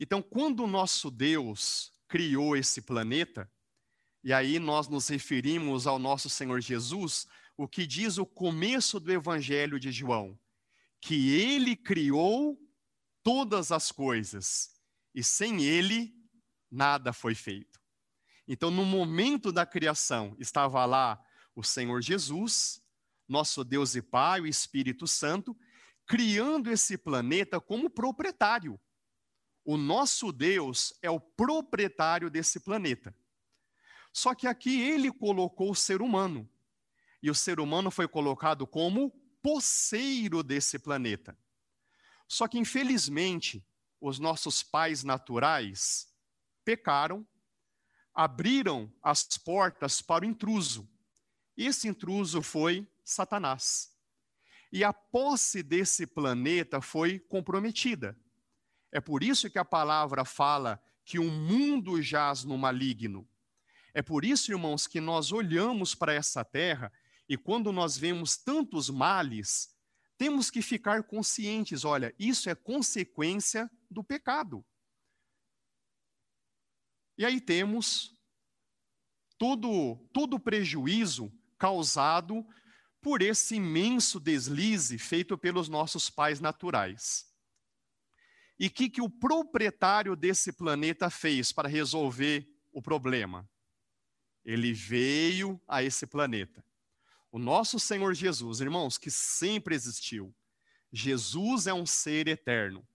Então, 0.00 0.22
quando 0.22 0.64
o 0.64 0.66
nosso 0.66 1.10
Deus 1.10 1.92
criou 2.08 2.56
esse 2.56 2.80
planeta, 2.80 3.50
e 4.22 4.32
aí 4.32 4.58
nós 4.58 4.88
nos 4.88 5.08
referimos 5.08 5.86
ao 5.86 5.98
nosso 5.98 6.28
Senhor 6.28 6.60
Jesus, 6.60 7.26
o 7.56 7.66
que 7.66 7.86
diz 7.86 8.18
o 8.18 8.26
começo 8.26 9.00
do 9.00 9.12
Evangelho 9.12 9.78
de 9.78 9.90
João, 9.90 10.38
que 11.00 11.34
ele 11.34 11.76
criou 11.76 12.58
todas 13.22 13.72
as 13.72 13.90
coisas 13.90 14.70
e 15.14 15.22
sem 15.22 15.62
ele 15.62 16.14
nada 16.70 17.12
foi 17.12 17.34
feito. 17.34 17.77
Então, 18.48 18.70
no 18.70 18.84
momento 18.84 19.52
da 19.52 19.66
criação, 19.66 20.34
estava 20.38 20.84
lá 20.86 21.22
o 21.54 21.62
Senhor 21.62 22.00
Jesus, 22.00 22.82
nosso 23.28 23.62
Deus 23.62 23.94
e 23.94 24.00
Pai, 24.00 24.40
o 24.40 24.46
Espírito 24.46 25.06
Santo, 25.06 25.54
criando 26.06 26.70
esse 26.70 26.96
planeta 26.96 27.60
como 27.60 27.90
proprietário. 27.90 28.80
O 29.62 29.76
nosso 29.76 30.32
Deus 30.32 30.94
é 31.02 31.10
o 31.10 31.20
proprietário 31.20 32.30
desse 32.30 32.58
planeta. 32.58 33.14
Só 34.10 34.34
que 34.34 34.46
aqui 34.46 34.80
ele 34.80 35.12
colocou 35.12 35.70
o 35.70 35.76
ser 35.76 36.00
humano 36.00 36.48
e 37.22 37.30
o 37.30 37.34
ser 37.34 37.60
humano 37.60 37.90
foi 37.90 38.08
colocado 38.08 38.66
como 38.66 39.10
posseiro 39.42 40.42
desse 40.42 40.78
planeta. 40.78 41.36
Só 42.26 42.48
que, 42.48 42.58
infelizmente, 42.58 43.62
os 44.00 44.18
nossos 44.18 44.62
pais 44.62 45.04
naturais 45.04 46.10
pecaram, 46.64 47.26
abriram 48.18 48.92
as 49.00 49.22
portas 49.38 50.02
para 50.02 50.24
o 50.24 50.28
intruso. 50.28 50.90
Esse 51.56 51.86
intruso 51.86 52.42
foi 52.42 52.84
Satanás. 53.04 53.96
E 54.72 54.82
a 54.82 54.92
posse 54.92 55.62
desse 55.62 56.04
planeta 56.04 56.80
foi 56.80 57.20
comprometida. 57.20 58.18
É 58.90 59.00
por 59.00 59.22
isso 59.22 59.48
que 59.48 59.56
a 59.56 59.64
palavra 59.64 60.24
fala 60.24 60.82
que 61.04 61.20
o 61.20 61.30
mundo 61.30 62.02
jaz 62.02 62.42
no 62.42 62.58
maligno. 62.58 63.24
É 63.94 64.02
por 64.02 64.24
isso, 64.24 64.50
irmãos, 64.50 64.88
que 64.88 65.00
nós 65.00 65.30
olhamos 65.30 65.94
para 65.94 66.12
essa 66.12 66.44
terra 66.44 66.92
e 67.28 67.36
quando 67.36 67.70
nós 67.70 67.96
vemos 67.96 68.36
tantos 68.36 68.90
males, 68.90 69.72
temos 70.16 70.50
que 70.50 70.60
ficar 70.60 71.04
conscientes: 71.04 71.84
olha, 71.84 72.12
isso 72.18 72.50
é 72.50 72.54
consequência 72.56 73.70
do 73.88 74.02
pecado. 74.02 74.64
E 77.18 77.26
aí 77.26 77.40
temos 77.40 78.16
todo, 79.36 79.96
todo 80.12 80.38
prejuízo 80.38 81.32
causado 81.58 82.46
por 83.02 83.22
esse 83.22 83.56
imenso 83.56 84.20
deslize 84.20 84.98
feito 84.98 85.36
pelos 85.36 85.68
nossos 85.68 86.08
pais 86.08 86.40
naturais. 86.40 87.26
E 88.58 88.66
o 88.66 88.70
que, 88.70 88.88
que 88.88 89.00
o 89.00 89.10
proprietário 89.10 90.16
desse 90.16 90.52
planeta 90.52 91.10
fez 91.10 91.52
para 91.52 91.68
resolver 91.68 92.48
o 92.72 92.80
problema? 92.80 93.48
Ele 94.44 94.72
veio 94.72 95.60
a 95.66 95.82
esse 95.82 96.06
planeta. 96.06 96.64
O 97.30 97.38
nosso 97.38 97.78
Senhor 97.78 98.14
Jesus, 98.14 98.60
irmãos, 98.60 98.96
que 98.96 99.10
sempre 99.10 99.74
existiu. 99.74 100.34
Jesus 100.92 101.66
é 101.66 101.74
um 101.74 101.84
ser 101.84 102.26
eterno. 102.26 102.86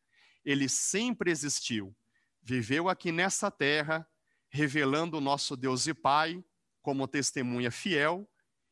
Ele 0.43 0.67
sempre 0.67 1.31
existiu. 1.31 1.95
Viveu 2.41 2.89
aqui 2.89 3.12
nessa 3.12 3.49
terra, 3.49 4.05
revelando 4.54 5.18
o 5.18 5.22
nosso 5.22 5.58
Deus 5.58 5.88
e 5.88 5.96
Pai 5.96 6.44
como 6.84 7.08
testemunha 7.08 7.72
fiel. 7.72 8.30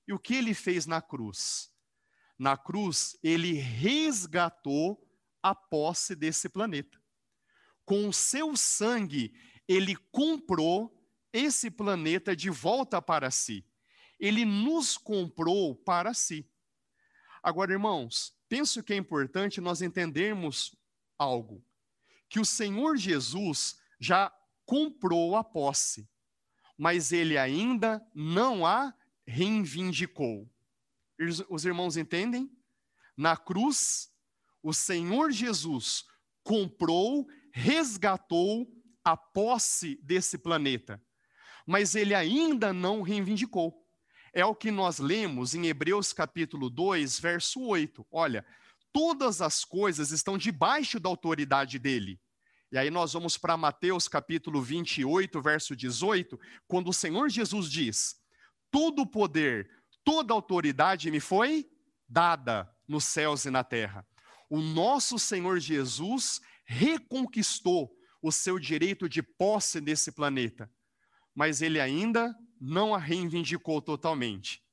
E 0.08 0.14
o 0.14 0.20
que 0.20 0.36
ele 0.36 0.54
fez 0.54 0.86
na 0.86 1.02
cruz? 1.02 1.72
Na 2.38 2.56
cruz, 2.56 3.18
ele 3.24 3.54
resgatou 3.54 5.04
a 5.42 5.56
posse 5.56 6.16
desse 6.16 6.48
planeta. 6.48 7.02
Com 7.84 8.08
o 8.08 8.14
seu 8.14 8.56
sangue, 8.56 9.34
ele 9.68 9.96
comprou 10.12 10.96
esse 11.34 11.72
planeta 11.72 12.36
de 12.36 12.50
volta 12.50 13.02
para 13.02 13.32
si. 13.32 13.66
Ele 14.20 14.46
nos 14.46 14.98
comprou 14.98 15.76
para 15.76 16.14
si. 16.14 16.48
Agora, 17.42 17.72
irmãos, 17.72 18.36
penso 18.48 18.84
que 18.84 18.94
é 18.94 18.98
importante 18.98 19.60
nós 19.60 19.82
entendermos 19.82 20.76
algo: 21.18 21.66
que 22.30 22.40
o 22.40 22.46
Senhor 22.46 22.98
Jesus 22.98 23.80
já 24.00 24.32
comprou 24.72 25.36
a 25.36 25.44
posse, 25.44 26.10
mas 26.78 27.12
ele 27.12 27.38
ainda 27.38 28.02
não 28.16 28.66
a 28.66 28.94
reivindicou. 29.28 30.50
Os 31.50 31.66
irmãos 31.66 31.98
entendem? 31.98 32.50
Na 33.18 33.36
cruz, 33.36 34.10
o 34.64 34.72
Senhor 34.72 35.30
Jesus 35.30 36.06
comprou, 36.42 37.28
resgatou 37.52 38.66
a 39.04 39.18
posse 39.18 40.00
desse 40.04 40.38
planeta, 40.38 41.04
mas 41.68 41.94
ele 41.94 42.16
ainda 42.16 42.72
não 42.72 43.02
reivindicou. 43.02 43.86
É 44.32 44.46
o 44.46 44.56
que 44.56 44.72
nós 44.72 45.00
lemos 45.00 45.54
em 45.54 45.66
Hebreus 45.66 46.14
capítulo 46.14 46.70
2, 46.70 47.20
verso 47.20 47.60
8. 47.62 48.08
Olha, 48.10 48.46
todas 48.94 49.42
as 49.42 49.66
coisas 49.66 50.12
estão 50.12 50.38
debaixo 50.38 50.98
da 50.98 51.10
autoridade 51.10 51.78
dele. 51.78 52.22
E 52.72 52.78
aí 52.78 52.90
nós 52.90 53.12
vamos 53.12 53.38
para 53.38 53.58
Mateus 53.58 54.08
capítulo 54.08 54.62
28, 54.62 55.42
verso 55.42 55.76
18, 55.76 56.40
quando 56.68 56.88
o 56.90 56.94
Senhor 56.94 57.30
Jesus 57.30 57.70
diz: 57.70 58.16
Todo 58.72 59.06
poder, 59.06 59.70
toda 60.06 60.34
autoridade 60.34 61.12
me 61.12 61.20
foi 61.20 61.70
dada 62.08 62.74
nos 62.88 63.04
céus 63.04 63.44
e 63.44 63.50
na 63.50 63.64
terra. 63.64 64.08
O 64.50 64.62
nosso 64.62 65.20
Senhor 65.20 65.60
Jesus 65.60 66.40
reconquistou 66.64 67.94
o 68.22 68.32
seu 68.32 68.58
direito 68.58 69.10
de 69.10 69.22
posse 69.22 69.82
nesse 69.82 70.12
planeta, 70.12 70.72
mas 71.36 71.62
ele 71.62 71.80
ainda 71.80 72.34
não 72.60 72.96
a 72.96 72.98
reivindicou 72.98 73.82
totalmente. 73.82 74.64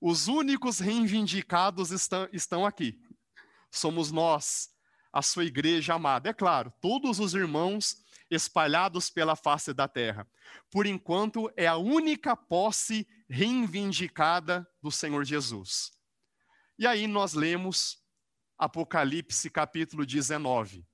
Os 0.00 0.26
únicos 0.26 0.78
reivindicados 0.78 1.90
estão, 1.90 2.28
estão 2.32 2.64
aqui. 2.64 2.98
Somos 3.70 4.10
nós, 4.10 4.70
a 5.16 5.22
sua 5.22 5.46
igreja 5.46 5.94
amada. 5.94 6.28
É 6.28 6.34
claro, 6.34 6.70
todos 6.78 7.18
os 7.18 7.32
irmãos 7.32 8.04
espalhados 8.30 9.08
pela 9.08 9.34
face 9.34 9.72
da 9.72 9.88
terra. 9.88 10.28
Por 10.70 10.84
enquanto, 10.84 11.50
é 11.56 11.66
a 11.66 11.76
única 11.76 12.36
posse 12.36 13.08
reivindicada 13.26 14.68
do 14.82 14.90
Senhor 14.90 15.24
Jesus. 15.24 15.90
E 16.78 16.86
aí 16.86 17.06
nós 17.06 17.32
lemos 17.32 17.98
Apocalipse 18.58 19.48
capítulo 19.48 20.04
19 20.04 20.84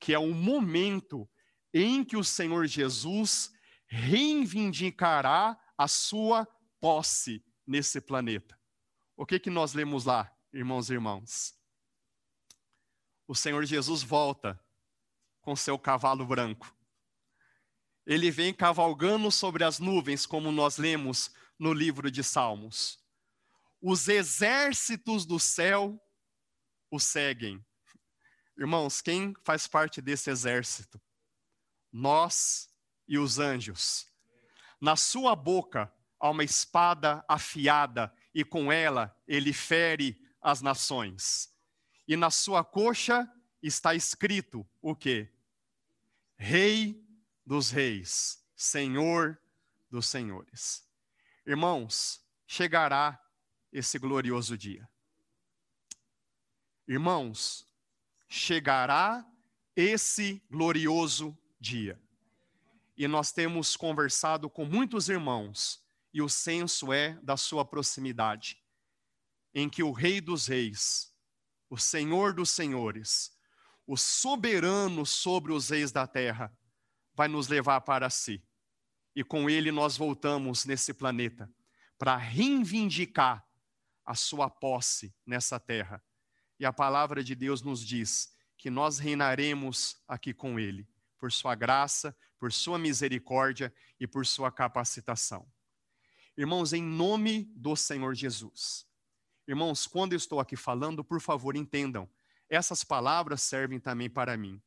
que 0.00 0.14
é 0.14 0.18
o 0.18 0.32
momento 0.32 1.28
em 1.74 2.02
que 2.02 2.16
o 2.16 2.24
Senhor 2.24 2.66
Jesus 2.66 3.52
reivindicará 3.86 5.60
a 5.76 5.86
sua 5.86 6.48
posse 6.80 7.44
nesse 7.66 8.00
planeta. 8.00 8.58
O 9.14 9.26
que 9.26 9.38
que 9.38 9.50
nós 9.50 9.74
lemos 9.74 10.06
lá, 10.06 10.32
irmãos 10.54 10.88
e 10.88 10.94
irmãs? 10.94 11.59
O 13.30 13.34
Senhor 13.36 13.64
Jesus 13.64 14.02
volta 14.02 14.60
com 15.40 15.54
seu 15.54 15.78
cavalo 15.78 16.26
branco. 16.26 16.74
Ele 18.04 18.28
vem 18.28 18.52
cavalgando 18.52 19.30
sobre 19.30 19.62
as 19.62 19.78
nuvens, 19.78 20.26
como 20.26 20.50
nós 20.50 20.78
lemos 20.78 21.30
no 21.56 21.72
livro 21.72 22.10
de 22.10 22.24
Salmos. 22.24 22.98
Os 23.80 24.08
exércitos 24.08 25.24
do 25.24 25.38
céu 25.38 25.96
o 26.90 26.98
seguem. 26.98 27.64
Irmãos, 28.58 29.00
quem 29.00 29.32
faz 29.44 29.68
parte 29.68 30.02
desse 30.02 30.28
exército? 30.28 31.00
Nós 31.92 32.68
e 33.06 33.16
os 33.16 33.38
anjos. 33.38 34.08
Na 34.80 34.96
sua 34.96 35.36
boca 35.36 35.88
há 36.18 36.30
uma 36.30 36.42
espada 36.42 37.24
afiada, 37.28 38.12
e 38.34 38.42
com 38.44 38.72
ela 38.72 39.16
ele 39.24 39.52
fere 39.52 40.20
as 40.42 40.60
nações. 40.60 41.48
E 42.10 42.16
na 42.16 42.28
sua 42.28 42.64
coxa 42.64 43.32
está 43.62 43.94
escrito 43.94 44.68
o 44.82 44.96
quê? 44.96 45.32
Rei 46.36 47.00
dos 47.46 47.70
reis, 47.70 48.44
Senhor 48.56 49.40
dos 49.88 50.08
senhores. 50.08 50.84
Irmãos, 51.46 52.20
chegará 52.48 53.16
esse 53.72 53.96
glorioso 53.96 54.58
dia. 54.58 54.90
Irmãos, 56.88 57.64
chegará 58.28 59.24
esse 59.76 60.42
glorioso 60.50 61.38
dia. 61.60 61.96
E 62.96 63.06
nós 63.06 63.30
temos 63.30 63.76
conversado 63.76 64.50
com 64.50 64.64
muitos 64.64 65.08
irmãos, 65.08 65.80
e 66.12 66.20
o 66.20 66.28
senso 66.28 66.92
é 66.92 67.12
da 67.22 67.36
sua 67.36 67.64
proximidade, 67.64 68.60
em 69.54 69.70
que 69.70 69.84
o 69.84 69.92
Rei 69.92 70.20
dos 70.20 70.48
Reis, 70.48 71.09
o 71.70 71.78
Senhor 71.78 72.34
dos 72.34 72.50
Senhores, 72.50 73.32
o 73.86 73.96
soberano 73.96 75.06
sobre 75.06 75.52
os 75.52 75.70
reis 75.70 75.90
da 75.90 76.06
terra, 76.06 76.54
vai 77.14 77.28
nos 77.28 77.48
levar 77.48 77.80
para 77.80 78.10
si. 78.10 78.42
E 79.16 79.24
com 79.24 79.48
ele 79.48 79.72
nós 79.72 79.96
voltamos 79.96 80.66
nesse 80.66 80.92
planeta 80.92 81.50
para 81.96 82.16
reivindicar 82.16 83.42
a 84.04 84.14
sua 84.14 84.50
posse 84.50 85.14
nessa 85.24 85.58
terra 85.58 86.02
e 86.60 86.66
a 86.66 86.72
palavra 86.72 87.24
de 87.24 87.34
Deus 87.34 87.62
nos 87.62 87.80
diz 87.80 88.34
que 88.58 88.68
nós 88.68 88.98
reinaremos 88.98 89.96
aqui 90.06 90.34
com 90.34 90.60
Ele, 90.60 90.86
por 91.18 91.32
Sua 91.32 91.54
graça, 91.54 92.14
por 92.38 92.52
Sua 92.52 92.78
misericórdia 92.78 93.72
e 93.98 94.06
por 94.06 94.26
Sua 94.26 94.52
capacitação. 94.52 95.50
Irmãos, 96.36 96.74
em 96.74 96.82
nome 96.82 97.50
do 97.56 97.74
Senhor 97.74 98.14
Jesus. 98.14 98.86
Irmãos, 99.50 99.84
quando 99.84 100.12
eu 100.12 100.16
estou 100.16 100.38
aqui 100.38 100.54
falando, 100.54 101.02
por 101.02 101.20
favor, 101.20 101.56
entendam, 101.56 102.08
essas 102.48 102.84
palavras 102.84 103.42
servem 103.42 103.80
também 103.80 104.08
para 104.08 104.36
mim. 104.36 104.62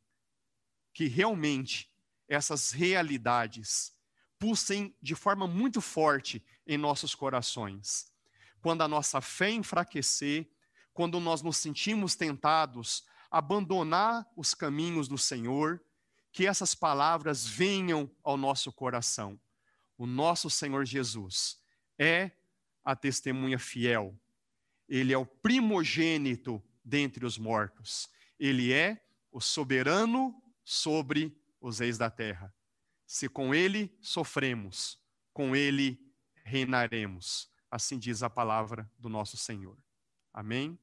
Que 0.93 1.08
realmente 1.08 1.89
essas 2.28 2.72
realidades 2.72 3.93
pulsem 4.38 4.93
de 5.02 5.15
forma 5.15 5.48
muito 5.48 5.80
forte 5.80 6.46
em 6.67 6.78
nossos 6.78 7.15
corações. 7.15 8.12
Quando 8.60 8.82
a 8.82 8.88
nossa 8.89 9.22
fé 9.22 9.52
enfraquecer, 9.52 10.52
quando 10.93 11.17
nós 11.17 11.41
nos 11.41 11.56
sentimos 11.56 12.13
tentados 12.13 13.06
a 13.32 13.38
abandonar 13.38 14.30
os 14.36 14.54
caminhos 14.54 15.08
do 15.08 15.17
Senhor, 15.17 15.82
que 16.30 16.46
essas 16.46 16.76
palavras 16.76 17.48
venham 17.48 18.12
ao 18.22 18.36
nosso 18.36 18.69
coração. 18.69 19.39
O 19.98 20.06
nosso 20.06 20.50
Senhor 20.50 20.84
Jesus 20.84 21.58
é 21.98 22.32
a 22.84 22.98
testemunha 22.98 23.58
fiel. 23.58 24.19
Ele 24.95 25.12
é 25.12 25.17
o 25.17 25.25
primogênito 25.25 26.63
dentre 26.86 27.25
os 27.25 27.36
mortos. 27.36 28.08
Ele 28.39 28.71
é 28.71 29.03
o 29.32 29.41
soberano 29.41 30.39
sobre 30.63 31.36
os 31.60 31.79
reis 31.79 31.97
da 31.97 32.12
terra. 32.12 32.53
Se 33.03 33.27
com 33.27 33.56
ele 33.56 33.91
sofremos, 33.99 35.02
com 35.33 35.56
ele 35.56 36.00
reinaremos. 36.44 37.50
Assim 37.71 37.98
diz 37.98 38.21
a 38.21 38.29
palavra 38.29 38.87
do 39.00 39.10
nosso 39.10 39.35
Senhor. 39.35 39.75
Amém? 40.31 40.77